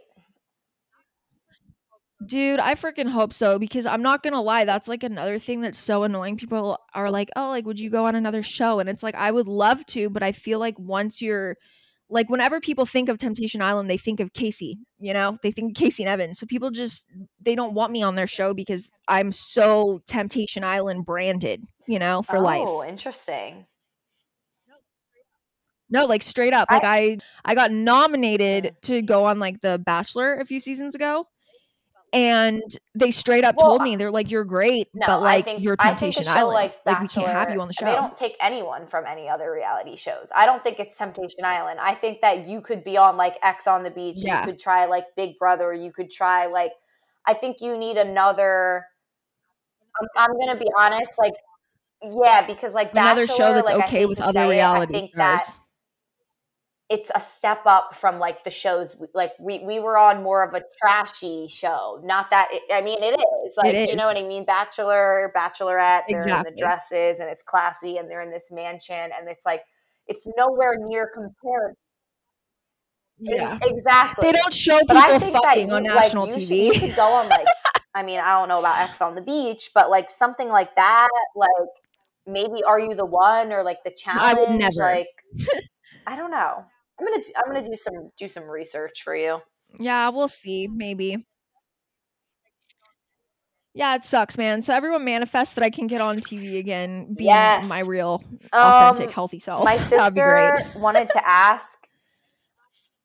[2.23, 5.79] Dude, I freaking hope so because I'm not gonna lie, that's like another thing that's
[5.79, 6.37] so annoying.
[6.37, 9.31] People are like, "Oh, like, would you go on another show?" And it's like, I
[9.31, 11.57] would love to, but I feel like once you're
[12.11, 14.75] like, whenever people think of Temptation Island, they think of Kaci.
[14.99, 16.33] You know, they think Kaci and Evan.
[16.35, 17.07] So people just
[17.41, 21.63] they don't want me on their show because I'm so Temptation Island branded.
[21.87, 22.63] You know, for oh, life.
[22.65, 23.65] Oh, interesting.
[25.89, 26.69] No, like straight up.
[26.69, 30.95] Like I, I I got nominated to go on like The Bachelor a few seasons
[30.95, 31.27] ago
[32.13, 35.61] and they straight up well, told me they're like you're great no, but like think,
[35.61, 38.35] you're temptation island like, like we can't have you on the show they don't take
[38.41, 42.47] anyone from any other reality shows i don't think it's temptation island i think that
[42.47, 44.39] you could be on like ex on the beach yeah.
[44.39, 46.73] you could try like big brother you could try like
[47.25, 48.85] i think you need another
[50.01, 51.33] i'm, I'm gonna be honest like
[52.03, 55.11] yeah because like another Bachelor, show that's like, okay with other reality it, I think
[55.11, 55.45] stars.
[55.45, 55.57] that
[56.91, 60.53] it's a step up from like the shows like we we were on more of
[60.53, 63.89] a trashy show not that it, i mean it is like it is.
[63.89, 66.49] you know what i mean bachelor bachelorette they're exactly.
[66.49, 69.63] in the dresses and it's classy and they're in this mansion and it's like
[70.07, 71.75] it's nowhere near compared
[73.17, 76.35] yeah it's, exactly they don't show people but I think fucking you, on national like,
[76.35, 77.47] tv should, you could go on like
[77.95, 81.09] i mean i don't know about ex on the beach but like something like that
[81.37, 81.49] like
[82.27, 84.81] maybe are you the one or like the challenge I would never.
[84.81, 85.07] like
[86.05, 86.65] i don't know
[87.01, 89.41] I'm gonna I'm gonna do some do some research for you.
[89.79, 90.67] Yeah, we'll see.
[90.67, 91.25] Maybe.
[93.73, 94.61] Yeah, it sucks, man.
[94.61, 97.69] So everyone manifest that I can get on TV again, being yes.
[97.69, 98.21] my real,
[98.51, 99.63] authentic, um, healthy self.
[99.63, 101.79] My sister wanted to ask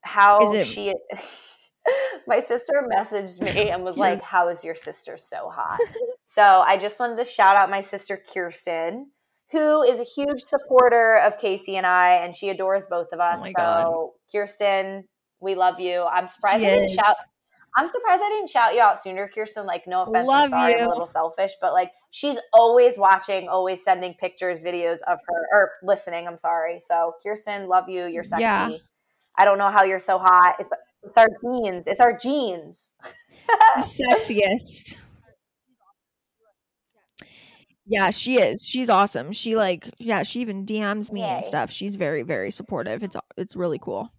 [0.03, 0.93] how it- she.
[2.27, 5.79] my sister messaged me and was like, "How is your sister so hot?"
[6.25, 9.13] so I just wanted to shout out my sister Kirsten
[9.53, 13.23] who is a huge supporter of Kaci and I, and she adores both of oh
[13.23, 13.41] us.
[13.43, 14.09] Oh so, God.
[14.33, 15.05] Kirsten,
[15.41, 16.05] we love you.
[16.05, 17.17] I'm surprised I didn't shout.
[17.79, 19.67] I'm surprised I didn't shout you out sooner, Kirsten.
[19.67, 20.79] Like, no offense, love I'm sorry, you.
[20.79, 25.47] I'm a little selfish, but like, she's always watching, always sending pictures, videos of her,
[25.53, 26.27] or listening.
[26.27, 26.81] I'm sorry.
[26.81, 28.07] So, Kirsten, love you.
[28.07, 28.43] You're sexy.
[28.43, 28.71] Yeah.
[29.39, 30.57] I don't know how you're so hot.
[30.59, 30.73] It's
[31.03, 31.87] it's our genes.
[31.87, 32.93] It's our genes.
[33.47, 34.97] the sexiest.
[37.87, 38.65] Yeah, she is.
[38.67, 39.33] She's awesome.
[39.33, 41.37] She like yeah, she even DMs me Yay.
[41.37, 41.71] and stuff.
[41.71, 43.03] She's very very supportive.
[43.03, 44.11] It's it's really cool.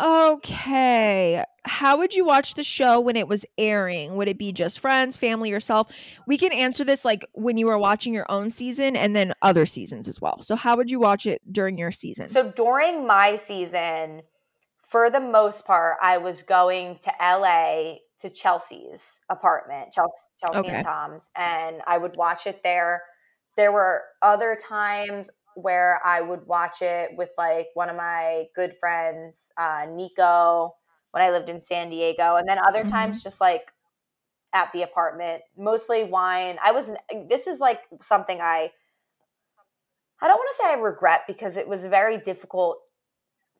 [0.00, 1.44] Okay.
[1.64, 4.16] How would you watch the show when it was airing?
[4.16, 5.90] Would it be just friends, family, yourself?
[6.26, 9.64] We can answer this like when you were watching your own season and then other
[9.66, 10.42] seasons as well.
[10.42, 12.28] So how would you watch it during your season?
[12.28, 14.22] So during my season,
[14.94, 20.70] for the most part, I was going to LA to Chelsea's apartment, Chelsea, Chelsea Okay.
[20.70, 23.02] and Tom's, and I would watch it there.
[23.56, 28.72] There were other times where I would watch it with like one of my good
[28.78, 30.76] friends, uh, Nico,
[31.10, 32.88] when I lived in San Diego, and then other Mhm.
[32.88, 33.72] times just like
[34.52, 36.56] at the apartment, mostly wine.
[36.62, 36.94] I was.
[37.28, 38.70] This is like something I.
[40.22, 42.78] I don't want to say I regret because it was very difficult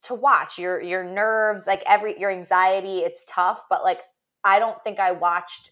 [0.07, 0.59] to watch.
[0.59, 3.65] Your your nerves, like every your anxiety, it's tough.
[3.71, 4.01] But like,
[4.45, 5.71] I don't think I watched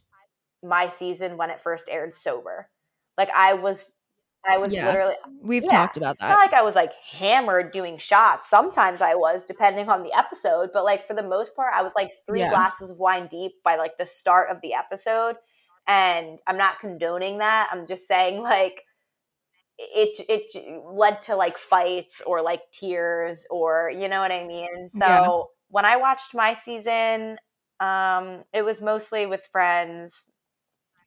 [0.62, 2.68] my season when it first aired sober.
[3.18, 3.92] Like I was,
[4.48, 4.86] I was Yeah.
[4.86, 5.14] literally.
[5.42, 5.70] We've Yeah.
[5.70, 6.24] talked about that.
[6.24, 8.48] It's not like I was like hammered doing shots.
[8.48, 10.70] Sometimes I was, depending on the episode.
[10.72, 12.50] But like for the most part, I was like three Yeah.
[12.50, 15.36] glasses of wine deep by like the start of the episode.
[15.86, 17.68] And I'm not condoning that.
[17.72, 18.84] I'm just saying like
[19.78, 24.88] it it led to like fights or like tears or you know what I mean.
[24.88, 25.32] So Yeah.
[25.68, 27.38] when I watched my season,
[27.80, 30.32] um, it was mostly with friends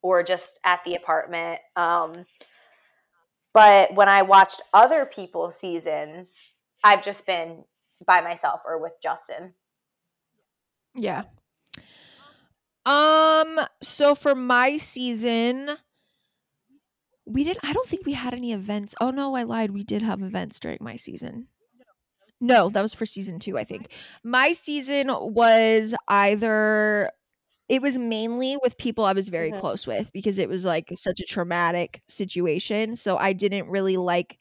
[0.03, 1.61] or just at the apartment.
[1.76, 2.26] Um,
[3.53, 6.53] but when I watched other people's seasons,
[6.84, 7.66] I've just been
[8.05, 9.55] by myself or with Justin.
[10.95, 11.26] Yeah.
[12.86, 15.78] Um so for my season
[17.26, 18.95] we didn't I don't think we had any events.
[19.01, 19.71] Oh no, I lied.
[19.71, 21.47] We did have events during my season.
[22.41, 23.91] No, that was for season 2, I think.
[24.23, 27.11] My season was either
[27.69, 29.59] it was mainly with people I was very Mhm.
[29.59, 34.38] close with because it was like such a traumatic situation, so I didn't really like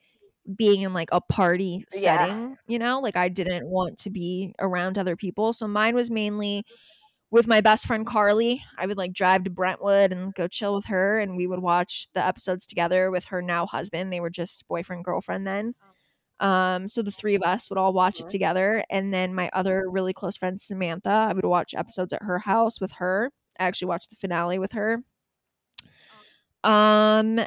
[0.56, 2.26] being in like a party Yeah.
[2.28, 3.00] setting, you know?
[3.00, 5.52] Like I didn't want to be around other people.
[5.54, 6.64] So mine was mainly
[7.34, 8.64] with my best friend Carly.
[8.78, 12.06] I would like drive to Brentwood and go chill with her and we would watch
[12.14, 14.12] the episodes together with her now husband.
[14.12, 15.74] They were just boyfriend girlfriend then.
[16.38, 19.90] Um so the three of us would all watch it together and then my other
[19.90, 23.32] really close friend Samantha, I would watch episodes at her house with her.
[23.58, 25.02] I actually watched the finale with her.
[26.62, 27.40] Um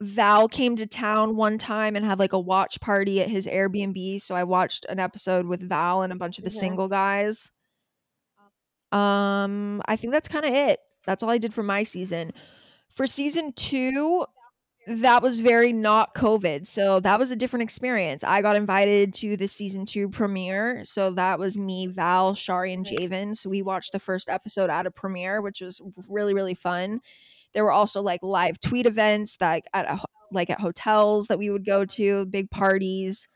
[0.00, 4.22] Val came to town one time and had like a watch party at his Airbnb.
[4.22, 7.50] So I watched an episode with Val and a bunch of the single guys.
[8.96, 10.80] Um, I think that's kind of it.
[11.06, 12.32] That's all I did for my season.
[12.94, 14.24] For season two,
[14.86, 16.66] that was very not COVID.
[16.66, 18.22] So that was a different experience.
[18.24, 20.82] I got invited to the season two premiere.
[20.84, 23.36] So that was me, Val, Shari, and Javen.
[23.36, 27.00] So we watched the first episode at a premiere, which was really, really fun.
[27.52, 29.98] There were also like live tweet events that at a,
[30.30, 33.28] like at hotels that we would go to, big parties.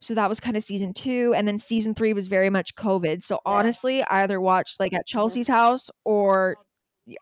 [0.00, 1.34] So that was kind of season two.
[1.34, 3.22] And then season three was very much COVID.
[3.22, 6.56] So honestly, I either watched like at Chelsea's house or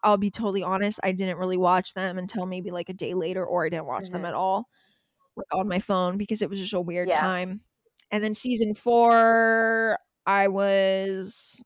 [0.03, 3.45] I'll be totally honest, I didn't really watch them until maybe like a day later,
[3.47, 4.29] or I didn't watch them Mhm.
[4.29, 4.69] at all,
[5.37, 7.21] like on my phone because it was just a weird Yeah.
[7.21, 7.63] time.
[8.11, 11.61] And then season four, I was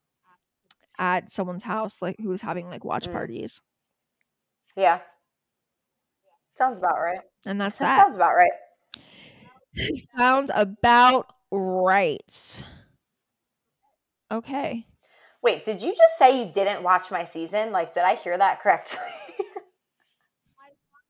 [0.99, 3.13] at someone's house, like who was having like watch Mm.
[3.13, 3.61] parties,
[4.75, 5.01] Yeah.
[6.53, 7.21] Sounds about right.
[7.45, 8.03] and that's That that.
[8.03, 8.51] sounds about right.
[10.17, 12.63] Sounds about right.
[14.31, 14.85] Okay.
[15.43, 17.71] Wait, did you just say you didn't watch my season?
[17.71, 18.99] Like, did I hear that correctly?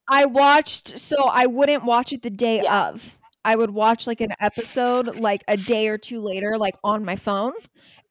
[0.09, 2.89] I watched, so I wouldn't watch it the day Yeah.
[2.89, 3.17] of.
[3.43, 7.15] I would watch like an episode like a day or two later, like on my
[7.15, 7.53] phone.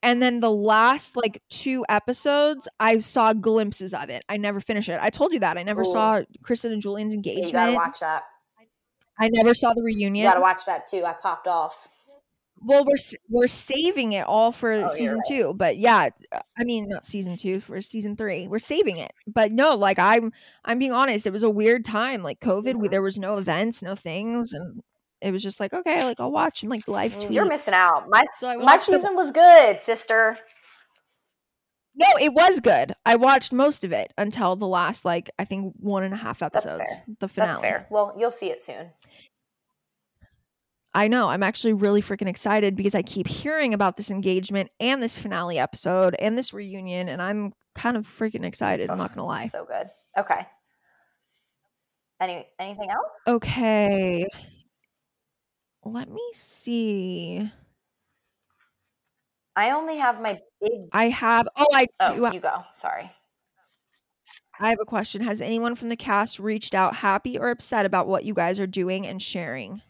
[0.03, 4.25] And then the last like two episodes, I saw glimpses of it.
[4.29, 4.99] I never finished it.
[5.01, 5.57] I told you that.
[5.59, 5.93] I never Ooh.
[5.93, 7.47] saw Kristen and Julian's Yeah, engagement.
[7.47, 8.25] you gotta watch that.
[9.21, 10.15] I never saw the reunion.
[10.17, 11.05] You gotta watch that too.
[11.05, 11.89] I popped off.
[12.63, 12.97] well, we're
[13.29, 15.25] we're saving it all for Oh, season right.
[15.29, 18.49] two, but yeah, I mean not season two for season three.
[18.49, 20.33] We're saving it, but no, like I'm
[20.65, 21.27] I'm being honest.
[21.27, 22.77] It was a weird time, like COVID.
[22.77, 24.83] We, there was no events, no things, and
[25.21, 27.29] it was just like okay, like I'll watch and like live tweet.
[27.31, 28.07] Mm, You're missing out.
[28.09, 30.39] My So my watched the- season was good, sister.
[31.95, 32.95] no, it was good.
[33.05, 36.43] I watched most of it until the last like I think one and a half
[36.43, 36.81] episodes.
[37.19, 37.51] The finale.
[37.51, 37.87] That's fair.
[37.91, 38.91] Well, you'll see it soon.
[40.93, 41.29] I know.
[41.29, 45.59] I'm actually really freaking excited because I keep hearing about this engagement and this finale
[45.59, 48.91] episode and this reunion, and I'm kind of freaking excited.
[48.91, 49.47] I'm not gonna lie.
[49.47, 49.89] So good.
[50.19, 50.47] Okay.
[52.21, 53.17] Any anything else?
[53.27, 54.27] Okay.
[55.85, 57.51] Let me see.
[59.57, 60.89] I only have my big.
[60.93, 62.65] I have oh I oh, do Oh, you go.
[62.73, 63.11] Sorry.
[64.59, 65.23] I have a question.
[65.23, 68.67] Has anyone from the cast reached out happy or upset about what you guys are
[68.67, 69.81] doing and sharing?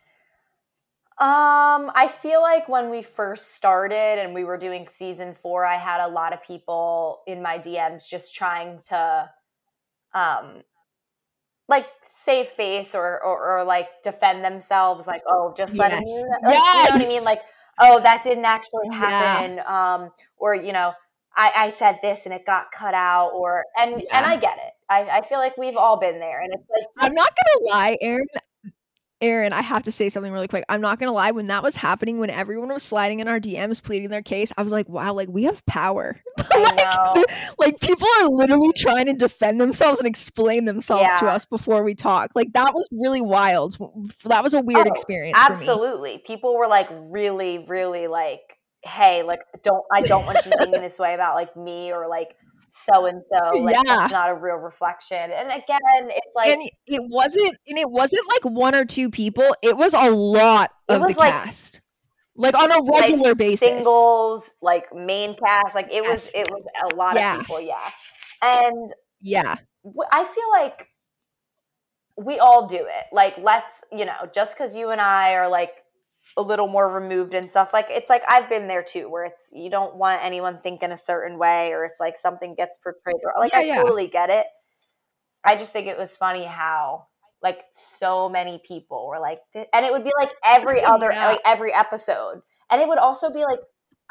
[1.21, 5.77] Um, I feel like when we first started and we were doing season four, I
[5.77, 9.31] had a lot of people in my DMs just trying to,
[10.15, 10.63] um,
[11.69, 16.09] like save face or, or or like defend themselves, like oh, just letting Yes.
[16.09, 17.41] you know, like, you know what I mean, like
[17.79, 19.57] oh, that didn't actually happen.
[19.57, 19.95] Yeah.
[19.95, 20.93] Um, or, you know,
[21.35, 24.17] I, I said this and it got cut out or and yeah.
[24.19, 24.73] and I get it.
[24.89, 27.67] I, I feel like we've all been there and it's like just- I'm not gonna
[27.69, 28.27] lie, Erin.
[29.23, 30.65] Erin, I have to say something really quick.
[30.69, 31.31] I'm not gonna lie.
[31.31, 34.63] When that was happening, when everyone was sliding in our DMs pleading their case, I
[34.63, 36.17] was like, "Wow, like we have power."
[36.55, 37.27] like,
[37.59, 41.19] like, people are literally trying to defend themselves and explain themselves yeah.
[41.19, 42.31] to us before we talk.
[42.35, 43.77] Like that was really wild.
[44.25, 45.37] That was a weird oh, experience.
[45.39, 50.81] Absolutely, people were like really, really like, "Hey, like don't I don't want you thinking
[50.81, 52.37] this way about like me or like."
[52.71, 53.59] So and so.
[53.59, 53.83] Like yeah.
[53.85, 55.31] that's not a real reflection.
[55.33, 59.55] And again, it's like and it wasn't and it wasn't like one or two people.
[59.63, 61.81] It was a lot of the like, cast.
[62.37, 63.61] Like on a regular like basis.
[63.61, 65.75] Singles, like main cast.
[65.75, 67.35] Like it was it was a lot yeah.
[67.35, 67.91] of people, yeah.
[68.43, 68.91] And
[69.21, 69.57] yeah.
[70.13, 70.89] I feel like
[72.17, 73.05] we all do it.
[73.13, 75.73] Like let's, you know, just cuz you and I are like
[76.37, 77.73] a little more removed and stuff.
[77.73, 80.97] Like it's like i've been there too where it's you don't want anyone thinking a
[80.97, 83.77] certain way or it's like something gets portrayed like yeah, i yeah.
[83.77, 84.47] totally get it.
[85.45, 87.07] I just think it was funny how
[87.43, 91.29] like so many people were like and it would be like every other yeah.
[91.29, 92.43] like every episode.
[92.71, 93.59] And it would also be like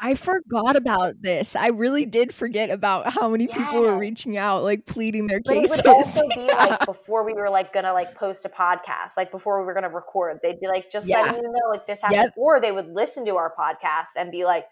[0.02, 1.54] I forgot about this.
[1.54, 3.58] I really did forget about how many yes.
[3.58, 5.80] people were reaching out, like pleading their but cases.
[5.80, 9.30] It would also be like before we were like gonna like post a podcast, like
[9.30, 11.20] before we were gonna record, they'd be like, just yeah.
[11.20, 12.22] letting you know, like this happened.
[12.22, 12.34] Yep.
[12.38, 14.64] Or they would listen to our podcast and be like,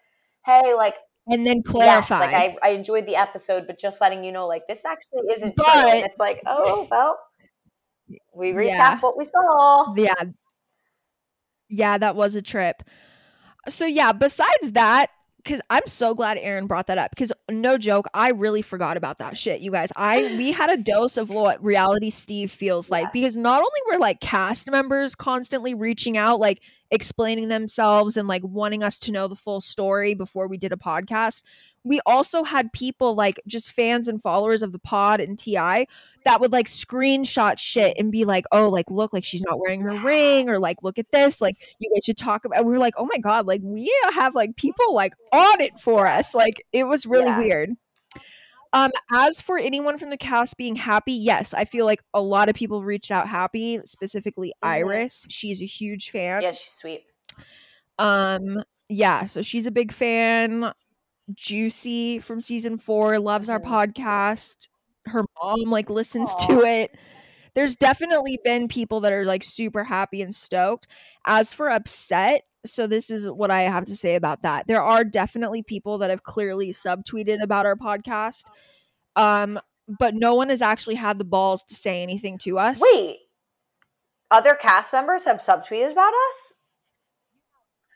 [0.45, 0.95] hey, like
[1.27, 2.21] and then clarify.
[2.21, 5.31] Yes, like I, I enjoyed the episode, but just letting you know, like this actually
[5.31, 5.89] isn't but, true.
[5.91, 7.19] And it's like, oh well,
[8.33, 8.99] we recap yeah.
[8.99, 9.93] what we saw.
[9.95, 10.23] Yeah,
[11.69, 12.81] yeah, that was a trip.
[13.67, 15.11] So yeah, besides that,
[15.43, 17.11] because I'm so glad Erin brought that up.
[17.11, 19.91] Because no joke, I really forgot about that shit, you guys.
[19.95, 23.99] I we had a dose of what reality Steve feels like because not only were
[23.99, 26.61] like cast members constantly reaching out, like
[26.91, 30.77] explaining themselves and like wanting us to know the full story before we did a
[30.77, 31.43] podcast,
[31.83, 35.87] we also had people like just fans and followers of the pod and TI
[36.25, 39.81] that would like screenshot shit and be like, oh, like, look, like she's not wearing
[39.81, 42.65] her ring, or like, look at this, like, you guys should talk about.
[42.65, 46.07] We were like, oh my God, like, we have like people like on it for
[46.07, 46.35] us.
[46.35, 47.39] Like, it was really yeah.
[47.39, 47.69] weird.
[48.71, 52.49] Um, as for anyone from the cast being happy, yes, I feel like a lot
[52.49, 54.69] of people reached out happy, specifically mm-hmm.
[54.69, 55.25] Iris.
[55.29, 56.41] She's a huge fan.
[56.41, 57.05] Yeah, she's sweet.
[57.97, 60.71] Um, yeah, so she's a big fan.
[61.33, 64.67] Juicy from season four loves our podcast.
[65.05, 66.47] Her mom like listens Aww.
[66.47, 66.91] to it.
[67.55, 70.87] There's definitely been people that are like super happy and stoked.
[71.25, 74.67] As for upset, so this is what I have to say about that.
[74.67, 78.45] There are definitely people that have clearly subtweeted about our podcast.
[79.15, 82.81] Um, but no one has actually had the balls to say anything to us.
[82.81, 83.17] Wait.
[84.31, 86.53] Other cast members have subtweeted about us?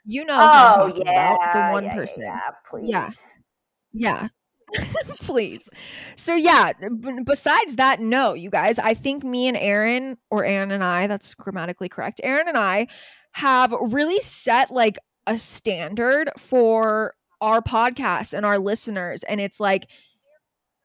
[0.06, 2.24] You know, oh yeah, the one yeah, person.
[2.24, 2.90] Yeah, please.
[2.90, 3.10] Yeah,
[3.94, 4.28] yeah.
[5.22, 5.70] please.
[6.18, 6.74] So yeah.
[6.74, 8.80] B- besides that, no, you guys.
[8.80, 12.20] I think me and Erin or Erin and I, that's grammatically correct.
[12.22, 12.88] Erin and I
[13.34, 19.88] have really set like a standard for our podcast and our listeners, and it's like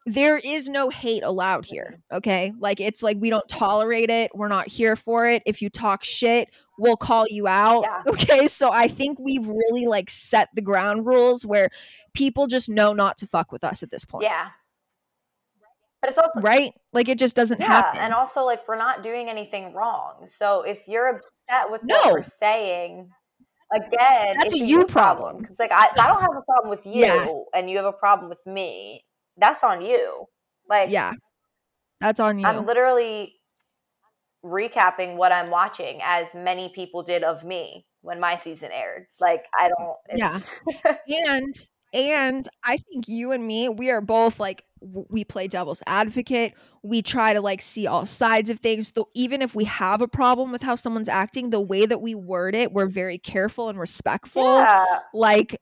[0.06, 2.00] there is no hate allowed here.
[2.10, 2.52] Okay.
[2.58, 4.30] Like it's like we don't tolerate it.
[4.34, 5.42] We're not here for it.
[5.44, 7.82] If you talk shit, we'll call you out.
[7.82, 8.02] Yeah.
[8.08, 8.48] Okay.
[8.48, 11.68] So I think we've really like set the ground rules where
[12.14, 14.24] people just know not to fuck with us at this point.
[14.24, 14.48] Yeah.
[16.00, 16.72] But it's also right.
[16.92, 18.00] Like it just doesn't yeah, happen.
[18.00, 20.26] And also like we're not doing anything wrong.
[20.26, 21.96] So if you're upset with no.
[21.96, 23.10] what we're saying,
[23.74, 25.38] again, that's a you problem.
[25.38, 27.28] Because like I, I don't have a problem with you yeah.
[27.54, 29.02] and you have a problem with me
[29.38, 30.26] that's on you.
[30.68, 31.12] Like, yeah,
[32.00, 32.46] that's on you.
[32.46, 33.34] I'm literally
[34.44, 39.06] recapping what I'm watching as many people did of me when my season aired.
[39.20, 40.94] Like, I don't, yeah.
[41.26, 41.54] and,
[41.92, 46.54] and I think you and me, we are both like, we play devil's advocate.
[46.82, 48.92] We try to like see all sides of things.
[48.92, 52.14] Though, even if we have a problem with how someone's acting, the way that we
[52.14, 54.42] word it, we're very careful and respectful.
[54.42, 54.84] Yeah.
[55.12, 55.60] Like,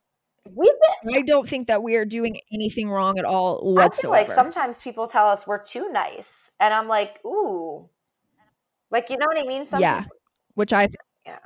[0.54, 0.70] We've
[1.02, 3.90] been, I don't think that we are doing anything wrong at all whatsoever.
[3.90, 7.88] I feel like sometimes people tell us we're too nice, and I'm like, ooh,
[8.92, 9.66] like you know what I mean?
[9.66, 10.16] Some yeah, people,
[10.54, 10.94] which I th-
[11.26, 11.38] yeah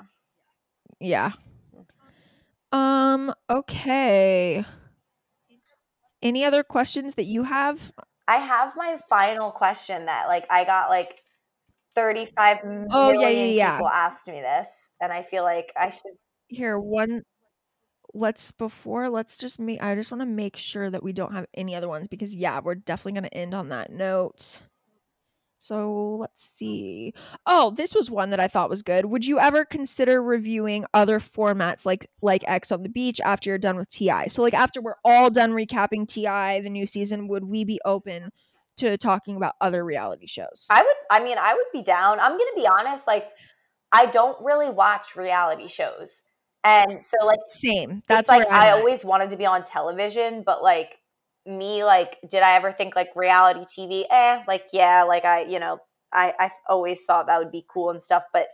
[1.01, 1.33] yeah.
[2.73, 3.35] Um.
[3.49, 4.65] Okay.
[6.23, 7.93] Any other questions that you have?
[8.29, 11.21] I have my final question that like I got like
[11.95, 12.59] 35
[12.93, 13.77] oh, yeah, yeah, yeah.
[13.77, 16.13] people asked me this and I feel like I should
[16.47, 17.23] here one
[18.15, 21.47] let's before let's just make I just want to make sure that we don't have
[21.55, 24.63] any other ones because yeah, we're definitely going to end on that note.
[25.61, 27.13] So let's see.
[27.45, 29.05] Oh, this was one that I thought was good.
[29.05, 33.59] Would you ever consider reviewing other formats like like Ex on the Beach after you're
[33.59, 34.29] done with TI?
[34.29, 38.31] So like after we're all done recapping TI, the new season, would we be open
[38.79, 40.67] to talking about other reality shows?
[40.71, 42.19] I would I mean, I would be down.
[42.21, 43.29] I'm going to be honest, like
[43.93, 46.23] I don't really watch reality shows.
[46.65, 48.03] And so like same.
[48.09, 48.79] That's like I at.
[48.79, 51.00] always wanted to be on television, but like
[51.47, 55.59] me like did i ever think like reality tv eh like yeah like i you
[55.59, 55.79] know
[56.13, 58.49] i i always thought that would be cool and stuff but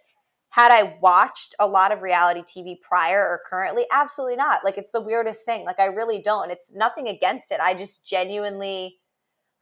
[0.51, 3.84] had i watched a lot of reality tv prior or currently?
[3.93, 4.64] Absolutely not.
[4.64, 5.64] Like it's the weirdest thing.
[5.64, 6.51] Like i really don't.
[6.51, 7.61] It's nothing against it.
[7.61, 8.99] I just genuinely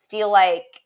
[0.08, 0.82] feel like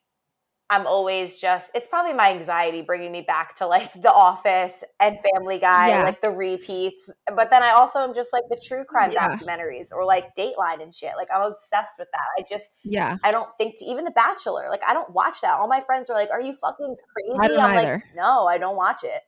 [0.71, 5.19] I'm always just it's probably my anxiety bringing me back to like The Office and
[5.33, 6.03] Family Guy, yeah.
[6.03, 7.23] like the repeats.
[7.35, 9.35] But then I also am just like the true crime yeah.
[9.35, 11.13] documentaries or like Dateline and shit.
[11.17, 12.27] Like I'm obsessed with that.
[12.39, 13.17] I just yeah.
[13.25, 14.67] I don't think to even The Bachelor.
[14.69, 15.55] Like I don't watch that.
[15.55, 17.93] All my friends are like, "Are you fucking crazy?" I'm either.
[17.95, 19.23] like, "No, I don't watch it."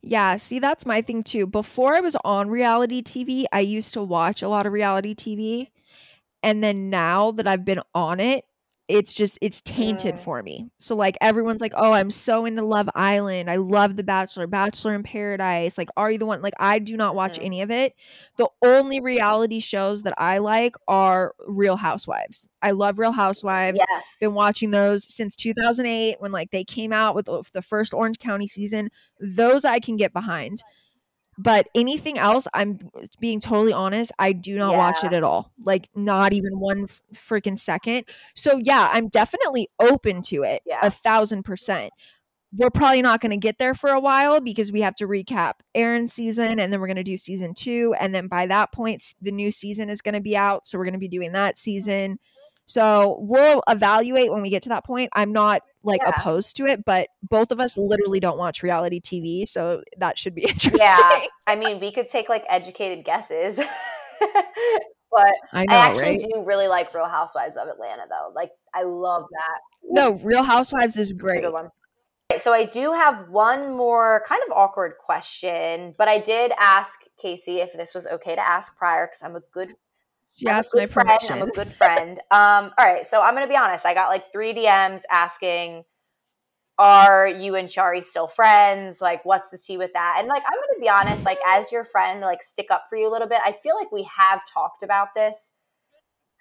[0.00, 1.46] Yeah, see, that's my thing too.
[1.46, 5.68] Before I was on reality TV, I used to watch a lot of reality TV.
[6.42, 8.44] And then now that I've been on it,
[8.86, 10.68] it's just it's tainted for me.
[10.78, 13.50] So like everyone's like, "Oh, I'm so into Love Island.
[13.50, 15.78] I love The Bachelor, Bachelor in Paradise.
[15.78, 17.94] Like, are you the one?" Like, I do not watch any of it.
[18.36, 22.48] The only reality shows that I like are Real Housewives.
[22.60, 23.78] I love Real Housewives.
[23.78, 24.16] Yes.
[24.20, 28.18] Been watching those since 2008 when like they came out with uh, the first Orange
[28.18, 28.90] County season.
[29.18, 30.62] Those I can get behind.
[31.36, 32.78] But anything else, I'm
[33.20, 34.78] being totally honest, I do not yeah.
[34.78, 35.52] watch it at all.
[35.62, 38.04] Like not even one f- freaking second.
[38.34, 40.62] So yeah, I'm definitely open to it.
[40.64, 40.78] Yeah.
[40.82, 41.92] A thousand percent.
[42.56, 45.54] We're probably not going to get there for a while because we have to recap
[45.74, 47.96] Erin's season and then we're going to do season two.
[47.98, 50.64] And then by that point, the new season is going to be out.
[50.64, 51.60] So we're going to be doing that mm-hmm.
[51.60, 52.18] season.
[52.66, 55.10] So we'll evaluate when we get to that point.
[55.12, 56.10] I'm not like yeah.
[56.10, 60.34] opposed to it, but both of us literally don't watch reality TV, so that should
[60.34, 60.80] be interesting.
[60.80, 63.58] Yeah, I mean, we could take like educated guesses.
[65.14, 66.20] but I, know, I actually right?
[66.20, 68.32] do really like Real Housewives of Atlanta, though.
[68.34, 69.60] Like, I love that.
[69.82, 71.42] No, Real Housewives is great.
[71.42, 71.68] good one.
[72.38, 77.62] So I do have one more kind of awkward question, but I did ask Kaci
[77.62, 79.74] if this was okay to ask prior because I'm a good
[80.34, 81.08] she I'm asked my friend.
[81.08, 81.42] permission.
[81.42, 82.18] I'm a good friend.
[82.30, 83.86] um, all right, so I'm gonna be honest.
[83.86, 85.84] I got like three DMs asking,
[86.76, 89.00] "Are you and Shari still friends?
[89.00, 91.24] Like, what's the tea with that?" And like, I'm gonna be honest.
[91.24, 93.40] Like, as your friend, like, stick up for you a little bit.
[93.44, 95.54] I feel like we have talked about this.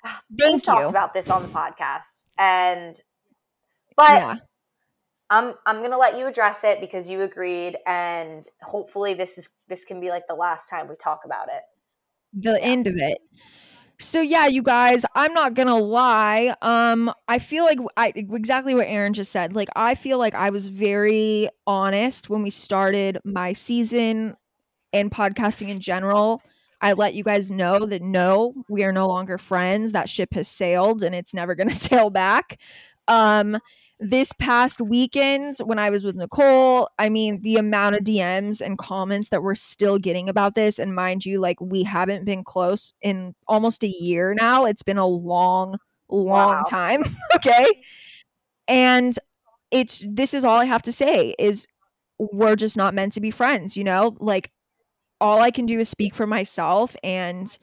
[0.40, 3.00] Thank We've talked about this on the podcast, and
[3.96, 4.10] but.
[4.10, 4.36] Yeah.
[5.30, 9.84] I'm I'm gonna let you address it because you agreed, and hopefully this is this
[9.84, 11.64] can be like the last time we talk about it.
[12.34, 12.68] The yeah.
[12.68, 13.18] end of it.
[14.00, 16.54] So yeah, you guys, I'm not gonna lie.
[16.62, 19.54] Um, I feel like I exactly what Erin just said.
[19.56, 24.36] Like I feel like I was very honest when we started my season
[24.94, 26.42] and podcasting in general.
[26.82, 29.94] I let you guys know that no, we are no longer friends.
[29.94, 32.60] That ship has sailed and it's never gonna sail back.
[33.08, 33.58] Um,
[34.00, 38.78] this past weekend when I was with Nicole, I mean, the amount of DMs and
[38.78, 42.94] comments that we're still getting about this, and mind you, like we haven't been close
[43.02, 44.66] in almost a year now.
[44.66, 45.78] It's been a long,
[46.10, 46.64] long wow.
[46.68, 47.04] time.
[47.36, 47.68] okay.
[48.68, 49.18] And
[49.72, 51.68] it's this is all I have to say is
[52.20, 54.16] we're just not meant to be friends, you know?
[54.20, 54.52] Like
[55.20, 57.58] all I can do is speak for myself and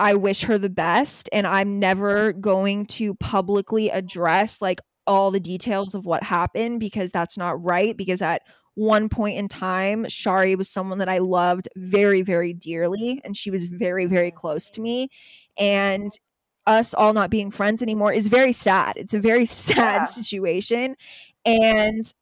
[0.00, 5.40] I wish her the best and I'm never going to publicly address like all the
[5.40, 7.96] details of what happened because that's not right.
[7.96, 8.42] Because at
[8.74, 13.50] one point in time, Shari was someone that I loved very, very dearly, and she
[13.50, 15.08] was very, very close to me.
[15.58, 16.12] And
[16.66, 18.92] us all not being friends anymore is very sad.
[18.96, 20.04] It's a very sad yeah.
[20.04, 20.94] situation.
[21.44, 22.12] And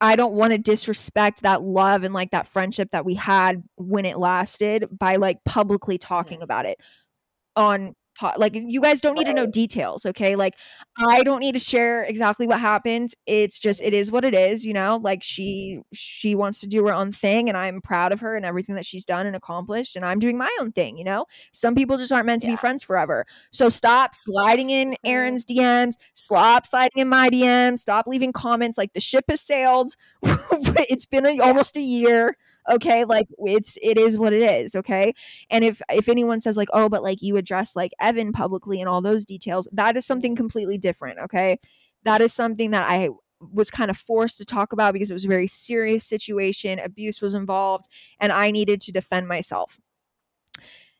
[0.00, 4.06] I don't want to disrespect that love and like that friendship that we had when
[4.06, 6.44] it lasted by like publicly talking mm-hmm.
[6.44, 6.78] about it
[7.54, 7.94] on
[8.36, 10.36] like you guys don't need to know details okay?
[10.36, 10.54] Like
[10.98, 13.10] i don't need to share exactly what happened.
[13.26, 14.98] It's just it is what it is you know?
[15.02, 18.44] Like she she wants to do her own thing and i'm proud of her and
[18.44, 21.26] everything that she's done and accomplished and i'm doing my own thing you know?
[21.52, 22.54] Some people just aren't meant to yeah.
[22.54, 23.26] be friends forever.
[23.50, 25.10] So stop sliding in mm-hmm.
[25.10, 29.94] erin's dms stop sliding in my dms stop leaving comments like the ship has sailed.
[30.90, 32.36] It's been a, almost a year
[32.70, 35.12] okay like it's it is what it is okay?
[35.50, 38.88] And if if anyone says like oh but like you address like evan publicly and
[38.88, 41.58] all those details that is something completely different okay?
[42.04, 43.08] That is something that i
[43.52, 47.22] was kind of forced to talk about because it was a very serious situation abuse
[47.22, 47.86] was involved
[48.20, 49.80] and i needed to defend myself.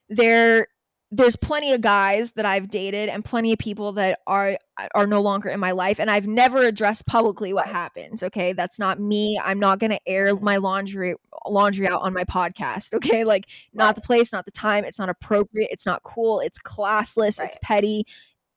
[0.08, 0.68] There
[1.12, 4.56] there's plenty of guys that I've dated and plenty of people that are
[4.94, 8.52] are no longer in my life and I've never addressed publicly what happens, okay?
[8.52, 9.38] That's not me.
[9.42, 11.14] I'm not going to air my laundry
[11.46, 13.24] laundry out on my podcast, okay?
[13.30, 13.94] Like not right.
[13.94, 14.84] the place, not the time.
[14.84, 15.68] It's not appropriate.
[15.70, 16.40] It's not cool.
[16.40, 17.38] It's classless.
[17.38, 17.46] Right.
[17.46, 18.04] It's petty.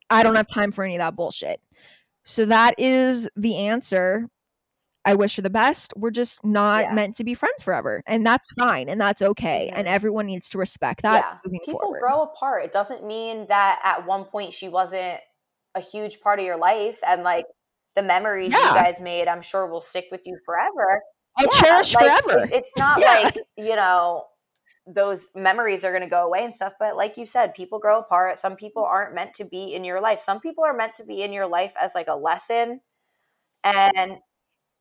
[0.10, 1.60] I don't have time for any of that bullshit.
[2.24, 4.28] So that is the answer.
[5.06, 5.94] I wish her the best.
[5.98, 6.94] We're just not yeah.
[6.94, 8.04] meant to be friends forever.
[8.08, 9.68] And that's fine and that's okay.
[9.70, 9.80] Mm-hmm.
[9.80, 11.42] And everyone needs to respect that.
[11.46, 11.60] Yeah.
[11.60, 12.00] People forward.
[12.00, 12.66] grow apart.
[12.66, 15.20] It doesn't mean that at one point she wasn't
[15.76, 17.46] a huge part of your life and like
[17.96, 18.70] the memories yeah.
[18.70, 21.02] you guys made, I'm sure will stick with you forever.
[21.38, 22.46] I'll yeah, cherish like, forever.
[22.46, 24.26] It, it's not like, you know,
[24.86, 26.74] those memories are going to go away and stuff.
[26.80, 28.38] But like you said, people grow apart.
[28.40, 30.20] Some people aren't meant to be in your life.
[30.20, 32.82] Some people are meant to be in your life as like a lesson.
[33.64, 34.18] And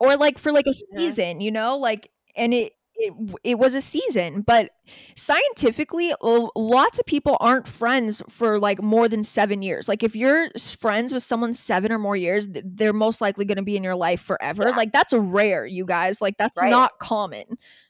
[0.02, 3.80] or like for like a season, you know, like and it it, it was a
[3.80, 4.70] season, but
[5.16, 9.88] scientifically, lots of people aren't friends for like more than seven years.
[9.88, 13.62] Like, if you're friends with someone seven or more years, they're most likely going to
[13.62, 14.68] be in your life forever.
[14.68, 14.76] Yeah.
[14.76, 16.20] Like, that's rare, you guys.
[16.20, 16.70] Like, that's right.
[16.70, 17.44] not common.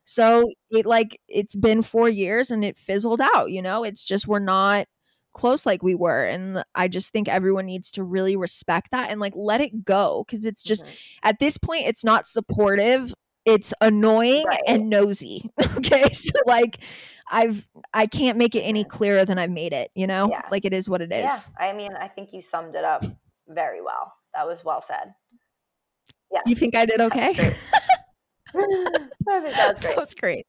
[0.05, 3.85] So, it like it's been four years and it fizzled out, you know?
[3.85, 4.87] It's just we're not
[5.33, 9.21] close like we were and i just think everyone needs to really respect that and
[9.21, 10.95] like let it go because it's just mm-hmm.
[11.23, 13.15] at this point it's not supportive
[13.45, 14.61] it's annoying right.
[14.67, 16.79] and nosy okay so like
[17.31, 20.43] i've i can't make it any clearer than i've made it you know yeah.
[20.51, 23.05] like it is what it is yeah i mean i think you summed it up
[23.49, 25.15] very well that was well said
[26.31, 27.33] yeah you think i did okay
[28.55, 29.95] I think that was great.
[29.95, 30.47] That was great.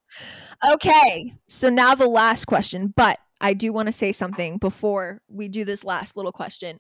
[0.72, 5.50] Okay, so now the last question, but I do want to say something before we
[5.50, 6.80] do this last little question.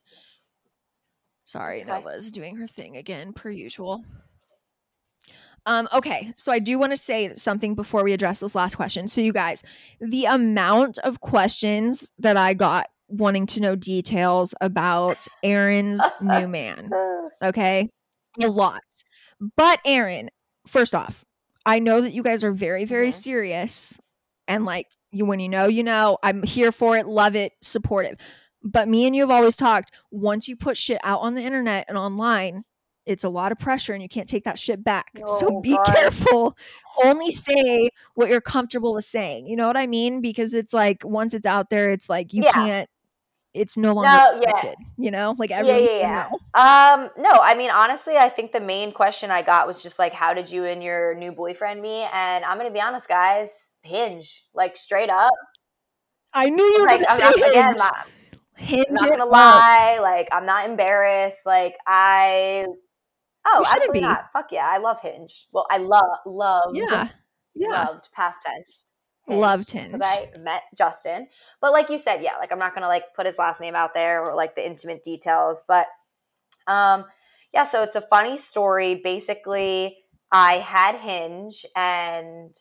[1.44, 1.84] Sorry.
[1.86, 4.06] Nova's doing her thing again, per usual.
[5.66, 9.10] Um, okay, so I do want to say something before we address this last question.
[9.10, 9.62] So, you guys,
[10.00, 16.92] the amount of questions that I got wanting to know details about Erin's new man,
[17.44, 17.90] okay,
[18.42, 18.82] a lot.
[19.58, 20.30] But, Erin,
[20.66, 21.24] first off,
[21.66, 24.00] I know that you guys are very, very serious
[24.48, 26.18] and like you when you know, you know.
[26.24, 28.18] I'm here for it, love it, supportive.
[28.64, 31.86] But me and you have always talked, once you put shit out on the internet
[31.90, 32.64] and online,
[33.06, 35.08] it's a lot of pressure and you can't take that shit back.
[35.26, 35.86] Oh, so be God.
[35.86, 36.58] careful.
[37.04, 39.48] Only say what you're comfortable with saying.
[39.48, 40.22] You know what I mean?
[40.22, 42.52] Because it's like once it's out there, it's like you yeah.
[42.52, 42.90] can't
[43.54, 44.74] it's no longer no, yeah.
[44.98, 45.36] you know?
[45.38, 46.94] Like everyone's yeah, yeah, yeah.
[46.96, 50.14] um no i mean honestly i think the main question i got was just like
[50.14, 52.08] how did you and your new boyfriend meet?
[52.14, 55.34] And i'm gonna be honest guys hinge like straight up.
[56.36, 57.50] I knew you were like, gonna I'm say not, hinge.
[57.50, 58.08] Again, not,
[58.58, 62.66] hinge I'm not gonna lie like i'm not embarrassed like i
[63.46, 64.06] oh absolutely be.
[64.06, 64.32] not.
[64.32, 65.48] Fuck yeah i love hinge.
[65.52, 67.10] Well i love love yeah.
[67.56, 68.86] loved past tense
[69.28, 71.28] Hinge Loved Hinge because I met Justin.
[71.62, 73.94] But like you said, yeah, like I'm not gonna like put his last name out
[73.94, 75.88] there or like the intimate details, but
[76.68, 77.06] um,
[77.54, 77.64] yeah.
[77.64, 78.96] So it's a funny story.
[78.96, 79.98] Basically,
[80.32, 82.56] I had Hinge and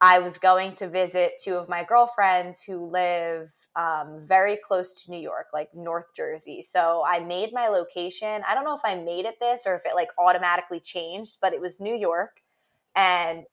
[0.00, 5.10] I was going to visit two of my girlfriends who live um, very close to
[5.10, 6.62] New York, like North Jersey.
[6.62, 8.42] So I made my location.
[8.48, 11.52] I don't know if I made it this or if it like automatically changed, but
[11.52, 12.42] it was New York.
[12.94, 13.44] And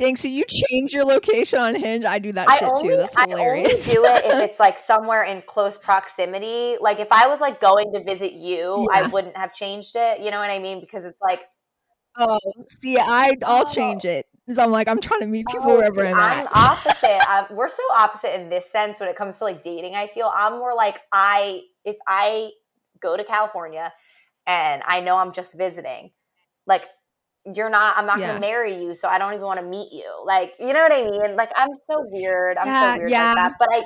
[0.00, 2.06] Dang, so you change your location on Hinge?
[2.06, 2.96] I do that I shit only, too.
[2.96, 3.86] That's hilarious.
[3.86, 6.78] I only do it if it's like somewhere in close proximity.
[6.80, 9.00] Like if I was like going to visit you, yeah.
[9.00, 10.20] I wouldn't have changed it.
[10.20, 10.80] You know what I mean?
[10.80, 11.40] Because it's like
[12.18, 13.72] Oh, see, I I'll oh.
[13.72, 14.24] change it.
[14.50, 16.56] So I'm like, I'm trying to meet people oh, wherever see, I'm, I'm at.
[16.56, 17.20] opposite.
[17.28, 19.96] I'm, we're so opposite in this sense when it comes to like dating.
[19.96, 22.52] I feel I'm more like I if I
[23.00, 23.92] go to California
[24.46, 26.12] and I know I'm just visiting,
[26.66, 26.86] like
[27.54, 28.28] you're not i'm not yeah.
[28.28, 30.92] gonna marry you so i don't even want to meet you like you know what
[30.92, 33.26] i mean like i'm so weird i'm yeah, so weird yeah.
[33.28, 33.82] like that but i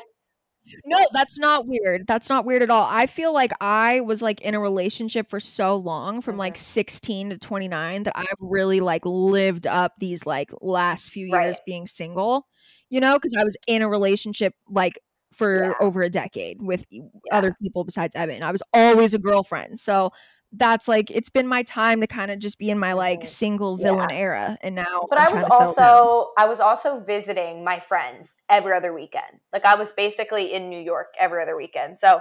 [0.87, 4.41] no that's not weird that's not weird at all i feel like i was like
[4.41, 6.41] in a relationship for so long from mm-hmm.
[6.41, 11.57] like 16 to 29 that i've really like lived up these like last few years
[11.57, 11.67] right.
[11.67, 12.47] being single
[12.89, 14.99] you know because i was in a relationship like
[15.33, 15.73] for yeah.
[15.81, 16.87] over a decade with
[17.31, 20.11] other people besides evan i was always a girlfriend so
[20.57, 23.77] that's like it's been my time to kind of just be in my like single
[23.77, 24.17] villain yeah.
[24.17, 28.73] era and now but I'm i was also i was also visiting my friends every
[28.73, 29.41] other weekend.
[29.53, 31.99] Like i was basically in new york every other weekend.
[31.99, 32.21] So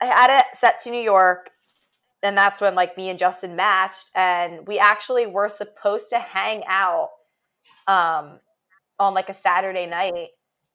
[0.00, 1.50] i had it set to new york
[2.22, 6.62] and that's when like me and justin matched and we actually were supposed to hang
[6.66, 7.08] out
[7.86, 8.40] um
[8.98, 10.28] on like a saturday night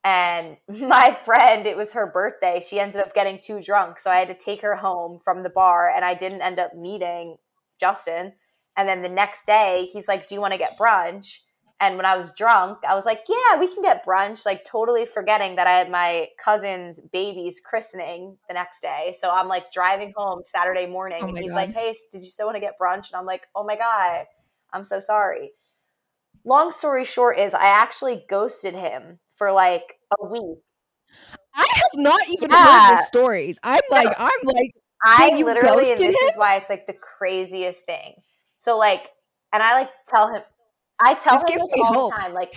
[0.04, 2.60] and my friend, it was her birthday.
[2.60, 4.00] She ended up getting too drunk.
[4.00, 6.76] So I had to take her home from the bar and I didn't end up
[6.76, 7.38] meeting
[7.80, 8.34] Justin.
[8.78, 11.40] And then the next day, he's like, Do you want to get brunch?
[11.82, 15.04] And when I was drunk, I was like, yeah, we can get brunch, like totally
[15.04, 19.16] forgetting that I had my cousin's baby's christening the next day.
[19.18, 21.56] So I'm like driving home Saturday morning Oh and he's God.
[21.56, 23.12] like, hey, did you still want to get brunch?
[23.12, 24.26] And I'm like, oh my God,
[24.72, 25.54] I'm so sorry.
[26.46, 30.60] Long story short is I actually ghosted him for like a week.
[31.56, 32.64] I have not even Yeah.
[32.64, 33.56] heard this story.
[33.64, 34.72] I'm like, I'm like,
[35.04, 36.12] I literally, this him?
[36.14, 38.22] is why it's like the craziest thing.
[38.60, 39.10] So like,
[39.52, 40.44] and I like tell him,
[41.02, 42.14] I tell This him this all hope.
[42.14, 42.34] the time.
[42.36, 42.56] Like,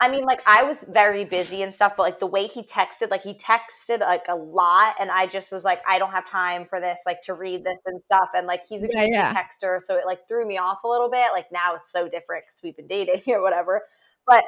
[0.00, 3.10] I mean, like I was very busy and stuff, but like the way he texted,
[3.10, 6.66] like he texted like a lot, and I just was like, I don't have time
[6.66, 8.28] for this, like to read this and stuff.
[8.32, 9.34] And like he's a Yeah, yeah.
[9.34, 11.26] texter, so it like threw me off a little bit.
[11.32, 13.82] Like now it's so different because we've been dating or whatever.
[14.24, 14.44] But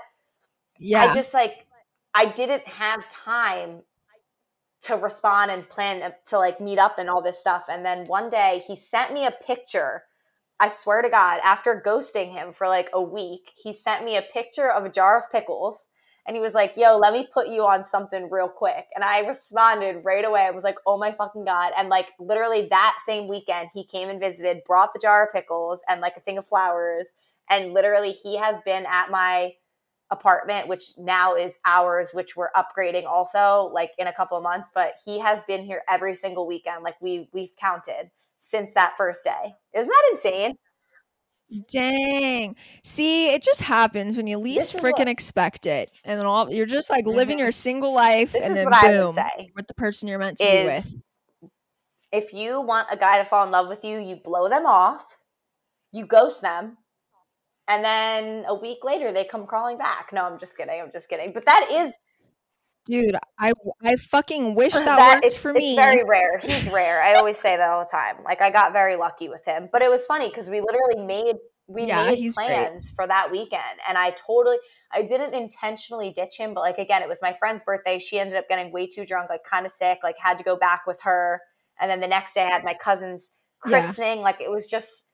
[0.81, 1.03] yeah.
[1.03, 1.67] I just like
[2.15, 3.83] I didn't have time
[4.83, 7.65] to respond and plan uh, to like meet up and all this stuff.
[7.69, 10.05] And then one day he sent me a picture.
[10.59, 14.23] I swear to God, after ghosting him for like a week, he sent me a
[14.23, 15.89] picture of a jar of pickles.
[16.27, 18.87] And he was like, yo, let me put you on something real quick.
[18.95, 20.43] And I responded right away.
[20.43, 21.73] I was like, oh my fucking God.
[21.79, 25.83] And like literally that same weekend, he came and visited, brought the jar of pickles
[25.89, 27.15] and like a thing of flowers.
[27.49, 29.55] And literally, he has been at my
[30.11, 34.71] apartment, which now is ours, which we're upgrading also like in a couple of months.
[34.75, 36.83] But he has been here every single weekend.
[36.83, 39.55] Like we we've counted since that first day.
[39.75, 40.57] Isn't that insane?
[41.73, 42.55] Dang.
[42.85, 45.91] See, it just happens when you least freaking what- expect it.
[46.05, 47.41] And then all you're just like living Mhm.
[47.41, 50.09] your single life This and is then what boom I would say with the person
[50.09, 50.97] you're meant to be with.
[52.13, 55.19] if you want a guy to fall in love with you, you blow them off,
[55.93, 56.79] you ghost them,
[57.71, 60.11] and then a week later they come crawling back.
[60.13, 60.81] No, I'm just kidding.
[60.81, 61.33] I'm just kidding.
[61.33, 61.95] But that is
[62.87, 63.53] Dude, I
[63.83, 65.75] I fucking wish that, that works it's, for it's me.
[65.75, 66.39] very rare.
[66.39, 67.03] He's rare.
[67.03, 68.23] I always say that all the time.
[68.25, 71.37] Like I got very lucky with him, but it was funny because we literally made
[71.67, 72.69] we Yeah, made he's great.
[72.69, 74.57] plans for that weekend, and I totally
[74.93, 77.99] I didn't intentionally ditch him, but like again, it was my friend's birthday.
[77.99, 80.57] She ended up getting way too drunk, like kind of sick, like had to go
[80.57, 81.41] back with her,
[81.81, 83.33] and then the next day I had my cousin's
[83.65, 83.93] Yeah.
[83.93, 84.21] christening.
[84.21, 85.10] Like it was just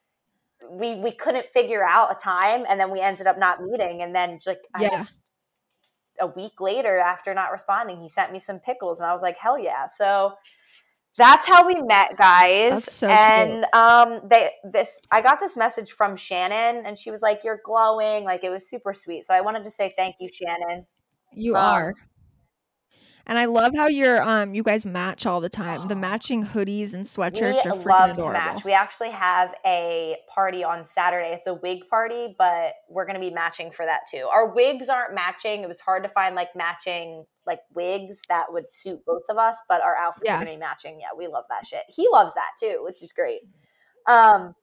[0.71, 4.15] we we couldn't figure out a time, and then we ended up not meeting, and
[4.15, 4.91] then like I Yeah.
[4.91, 5.25] just
[6.21, 9.37] a week later after not responding he sent me some pickles and i was like
[9.39, 9.87] hell yeah.
[9.87, 10.35] So
[11.19, 16.17] that's how we met guys so and um they this i got this message from
[16.17, 19.25] shannon and she was like you're glowing like it was super sweet.
[19.25, 20.87] So i wanted to say thank you shannon.
[21.33, 21.95] You Um, are.
[23.29, 25.89] And I love how you're um you guys match all the time.
[25.89, 28.23] The matching hoodies and sweatshirts we are freaking love adorable.
[28.27, 28.65] to match.
[28.65, 31.31] We actually have a party on saturday.
[31.33, 34.29] It's a wig party but we're going to be matching for that too.
[34.33, 35.63] Our wigs aren't matching.
[35.63, 39.57] It was hard to find like matching like wigs that would suit both of us
[39.69, 40.37] but our outfits Yeah.
[40.37, 40.99] are to be matching.
[41.01, 41.83] Yeah we love that shit.
[41.89, 43.41] He loves that too which is great.
[44.07, 44.55] Um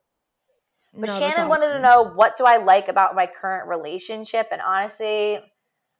[0.93, 4.61] But No, Shannon wanted to know what do I like about my current relationship, and
[4.61, 5.39] honestly,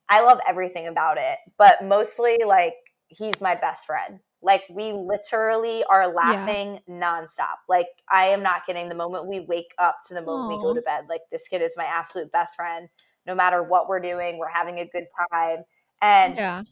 [0.10, 1.38] I love everything about it.
[1.58, 2.76] But mostly, like
[3.08, 4.20] he's my best friend.
[4.42, 7.64] Like we literally are laughing nonstop.
[7.70, 8.90] Like I am not kidding.
[8.90, 11.62] The moment we wake up to the moment we go to bed, like this kid
[11.62, 12.90] is my absolute best friend.
[13.26, 15.60] No matter what we're doing, we're having a good time.
[16.02, 16.64] And Yeah.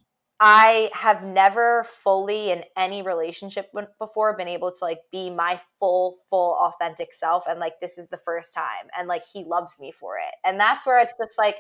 [0.43, 6.17] I have never fully in any relationship before been able to like be my full,
[6.29, 7.43] full authentic self.
[7.47, 8.89] And like, this is the first time.
[8.97, 10.33] And like, he loves me for it.
[10.43, 11.59] And that's where it's just like,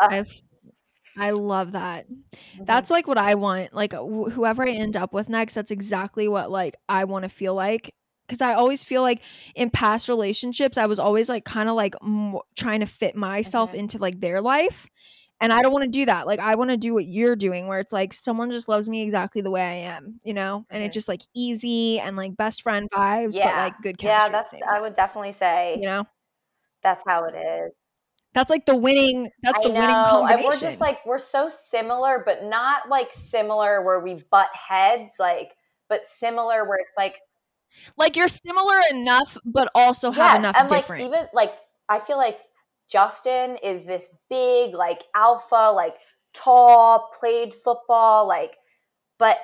[0.00, 0.26] I've
[1.16, 2.06] I love that.
[2.66, 3.72] That's like what I want.
[3.74, 7.28] Like wh- whoever I end up with next, that's exactly what like I want to
[7.28, 7.94] feel like.
[8.26, 9.22] Because I always feel like
[9.56, 13.72] in past relationships, I was always like kind of like m- trying to fit myself
[13.72, 13.78] Mhm.
[13.78, 14.86] into like their life,
[15.40, 16.28] and I don't want to do that.
[16.28, 19.02] Like I want to do what you're doing, where it's like someone just loves me
[19.02, 22.62] exactly the way I am, you know, and it's just like easy and like best
[22.62, 24.08] friend vibes, but like good chemistry.
[24.08, 26.06] yeah, that's, I would definitely say you know,
[26.82, 27.89] that's how it is.
[28.32, 29.30] That's like the winning.
[29.42, 30.04] That's I the winning know.
[30.10, 30.38] combination.
[30.38, 35.16] And we're just like, we're so similar, but not like similar where we butt heads,
[35.18, 35.52] like,
[35.88, 37.16] but similar where it's like,
[37.96, 41.02] like you're similar enough, but also have enough and different.
[41.02, 41.52] like even like
[41.88, 42.38] I feel like
[42.90, 45.94] Justin is this big like alpha, like
[46.34, 48.56] tall, played football, like
[49.18, 49.38] but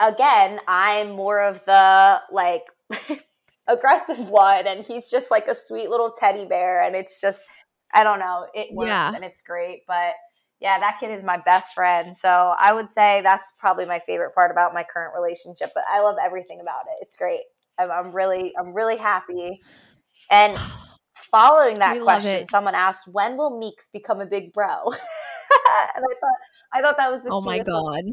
[0.00, 2.64] again, I'm more of the like
[3.68, 7.46] aggressive one and he's just like a sweet little teddy bear and it's just
[7.92, 9.14] I don't know, it works Yeah.
[9.14, 10.14] and it's great, but
[10.62, 12.16] yeah, that kid is my best friend.
[12.16, 15.70] So I would say that's probably my favorite part about my current relationship.
[15.74, 16.98] But I love everything about it.
[17.02, 17.40] It's great.
[17.78, 19.60] I'm, I'm really, I'm really happy.
[20.30, 20.56] And
[21.16, 26.14] following that We question, someone asked, "When will Meeks become a big bro?" and I
[26.20, 26.38] thought,
[26.72, 28.04] I thought that was the oh my god.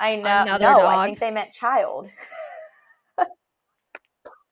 [0.00, 0.42] I know.
[0.42, 2.10] Another no, I think they meant child.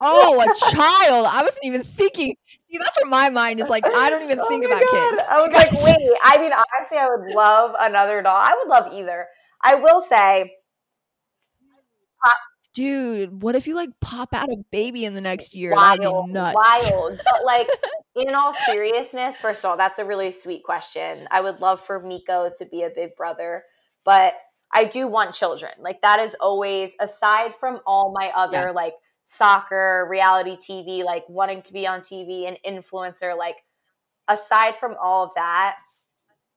[0.01, 1.27] Oh, a child.
[1.27, 2.37] I wasn't even thinking.
[2.71, 5.11] See, that's where my mind is like, I don't even Oh think my about God.
[5.11, 5.23] kids.
[5.31, 6.19] I was like, wait.
[6.25, 8.37] I mean, honestly, I would love another dog.
[8.37, 9.27] I would love either.
[9.63, 10.53] I will say,
[12.75, 15.73] Dude, what if you like pop out a baby in the next year?
[15.73, 16.55] wild, That'd be nuts.
[16.55, 17.21] wild.
[17.25, 17.69] But like,
[18.29, 21.27] in all seriousness, first of all, that's a really sweet question.
[21.31, 23.65] I would love for Miko to be a big brother,
[24.05, 24.35] but
[24.71, 25.73] I do want children.
[25.79, 28.71] Like that is always aside from all my other Yeah.
[28.73, 28.93] like
[29.27, 33.39] soccer, reality TV, like wanting to be on TV, an influencer.
[33.39, 33.59] Like
[34.29, 35.79] aside from all of that,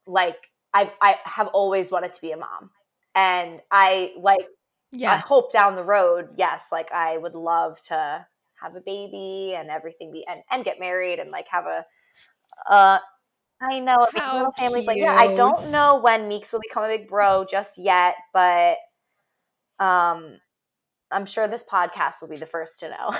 [0.06, 0.38] like
[0.74, 2.70] I I have always wanted to be a mom,
[3.14, 4.46] and I like
[5.06, 5.22] I Yeah.
[5.26, 8.26] hope down the road, yes, like I would love to
[8.62, 11.84] have a baby and everything be and, and get married and like have a
[12.70, 12.98] uh
[13.62, 16.60] I know it makes a little family, but yeah, I don't know when Meeks will
[16.60, 18.78] become a big bro just yet, but
[19.78, 20.38] um
[21.12, 23.12] I'm sure this podcast will be the first to know.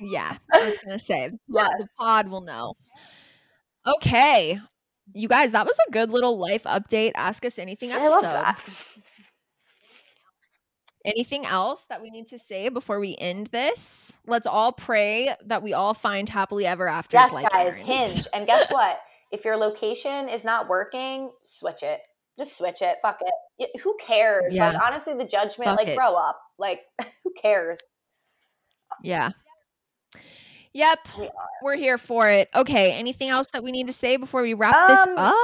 [0.00, 0.36] Yeah.
[0.52, 2.74] I was gonna say the pod- the pod will know.
[3.86, 4.58] Okay.
[5.12, 7.12] You guys, that was a good little life update.
[7.16, 8.60] Ask us anything I love that.
[11.04, 14.18] Anything else that we need to say before we end this?
[14.26, 17.16] Let's all pray that we all find happily ever after.
[17.16, 18.26] Yes, like guys, hinge.
[18.34, 19.00] And guess what?
[19.32, 22.00] If your location is not working, switch it.
[22.38, 22.96] Just switch it.
[23.02, 23.20] Fuck
[23.58, 23.80] it.
[23.82, 24.54] Who cares?
[24.54, 24.72] Yeah.
[24.72, 25.96] Like honestly, the judgment, Fuck like it.
[25.96, 26.40] grow up.
[26.58, 26.80] Like
[27.24, 27.78] who cares?
[29.02, 29.30] Yeah.
[30.72, 30.98] Yep.
[31.18, 31.32] We are.
[31.62, 32.48] We're here for it.
[32.54, 32.92] Okay.
[32.92, 35.34] Anything else that we need to say before we wrap this Um, up?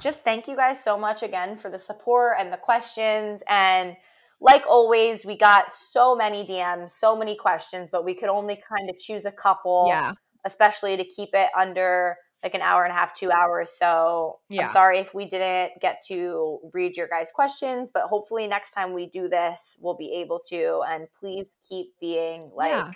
[0.00, 3.42] just thank you guys so much again for the support and the questions.
[3.48, 3.96] And
[4.40, 8.88] like always, we got so many DMs, so many questions, but we could only kind
[8.88, 10.12] of choose a couple, Yeah.
[10.46, 13.70] especially to keep it under like an hour and a half, two hours.
[13.70, 14.62] So Yeah.
[14.66, 18.92] I'm sorry if we didn't get to read your guys' questions, but hopefully next time
[18.94, 20.82] we do this, we'll be able to.
[20.88, 22.92] And please keep being like, Yeah.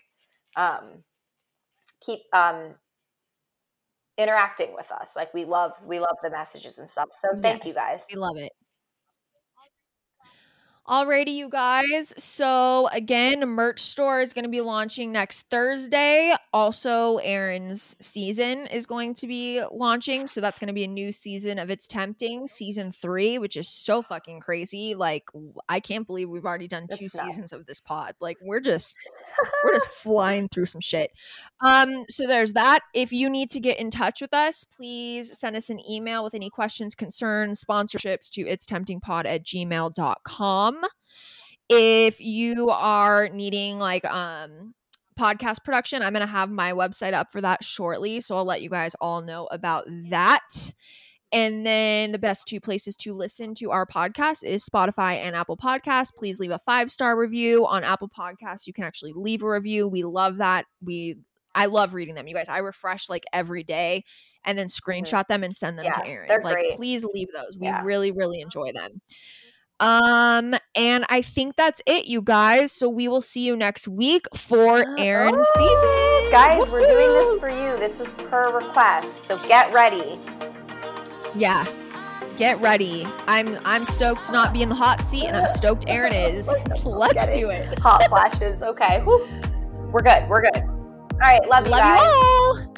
[0.57, 1.05] um,
[2.01, 2.75] keep um
[4.17, 7.75] interacting with us like we love we love the messages and stuff so thank you
[7.75, 8.53] guys We love it.
[10.87, 12.13] Alrighty, you guys.
[12.19, 16.35] So again, merch store is going to be launching next Thursday.
[16.53, 20.27] Also, Erin's season is going to be launching.
[20.27, 23.67] So that's going to be a new season of It's Tempting, season three, which is
[23.67, 24.95] so fucking crazy.
[24.95, 25.25] Like,
[25.71, 27.19] I can't believe we've already done It's two nuts.
[27.19, 28.15] seasons of this pod.
[28.21, 28.95] Like, we're just
[29.65, 31.13] we're just flying through some shit.
[31.65, 32.81] Um, so there's that.
[32.93, 36.35] If you need to get in touch with us, please send us an email with
[36.35, 40.74] any questions, concerns, sponsorships to it's temptingpod at gmail.com.
[41.69, 44.75] If you are needing like um
[45.19, 48.21] podcast production, I'm gonna have my website up for that shortly.
[48.21, 50.73] So I'll let you guys all know about that.
[51.33, 55.57] And then the best two places to listen to our podcast is Spotify and Apple
[55.57, 56.15] Podcasts.
[56.15, 58.67] Please leave a five star review on Apple Podcasts.
[58.67, 59.89] You can actually leave a review.
[59.89, 60.67] We love that.
[60.81, 61.17] We
[61.55, 62.49] I love reading them, you guys.
[62.49, 64.05] I refresh like every day
[64.45, 66.09] and then screenshot them and send them to Mm-hmm.
[66.11, 66.29] Erin.
[66.29, 66.77] they're like, great.
[66.77, 67.57] please leave those.
[67.59, 67.83] We Yeah.
[67.85, 69.01] really, really enjoy them.
[69.85, 72.73] Um, and I think that's it, you guys.
[72.73, 76.31] So we will see you next week for Erin's Oh, season.
[76.33, 80.19] guys we're doing this for you this was per request so get ready
[81.37, 81.65] Yeah.
[82.37, 83.07] Get ready.
[83.29, 86.49] I'm I'm stoked to not be in the hot seat and I'm stoked Erin is.
[86.85, 87.35] Let's it.
[87.35, 87.79] do it.
[87.79, 92.75] hot flashes okay we're good we're good all right love, you Love guys you all.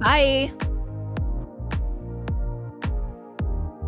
[0.00, 0.50] Bye.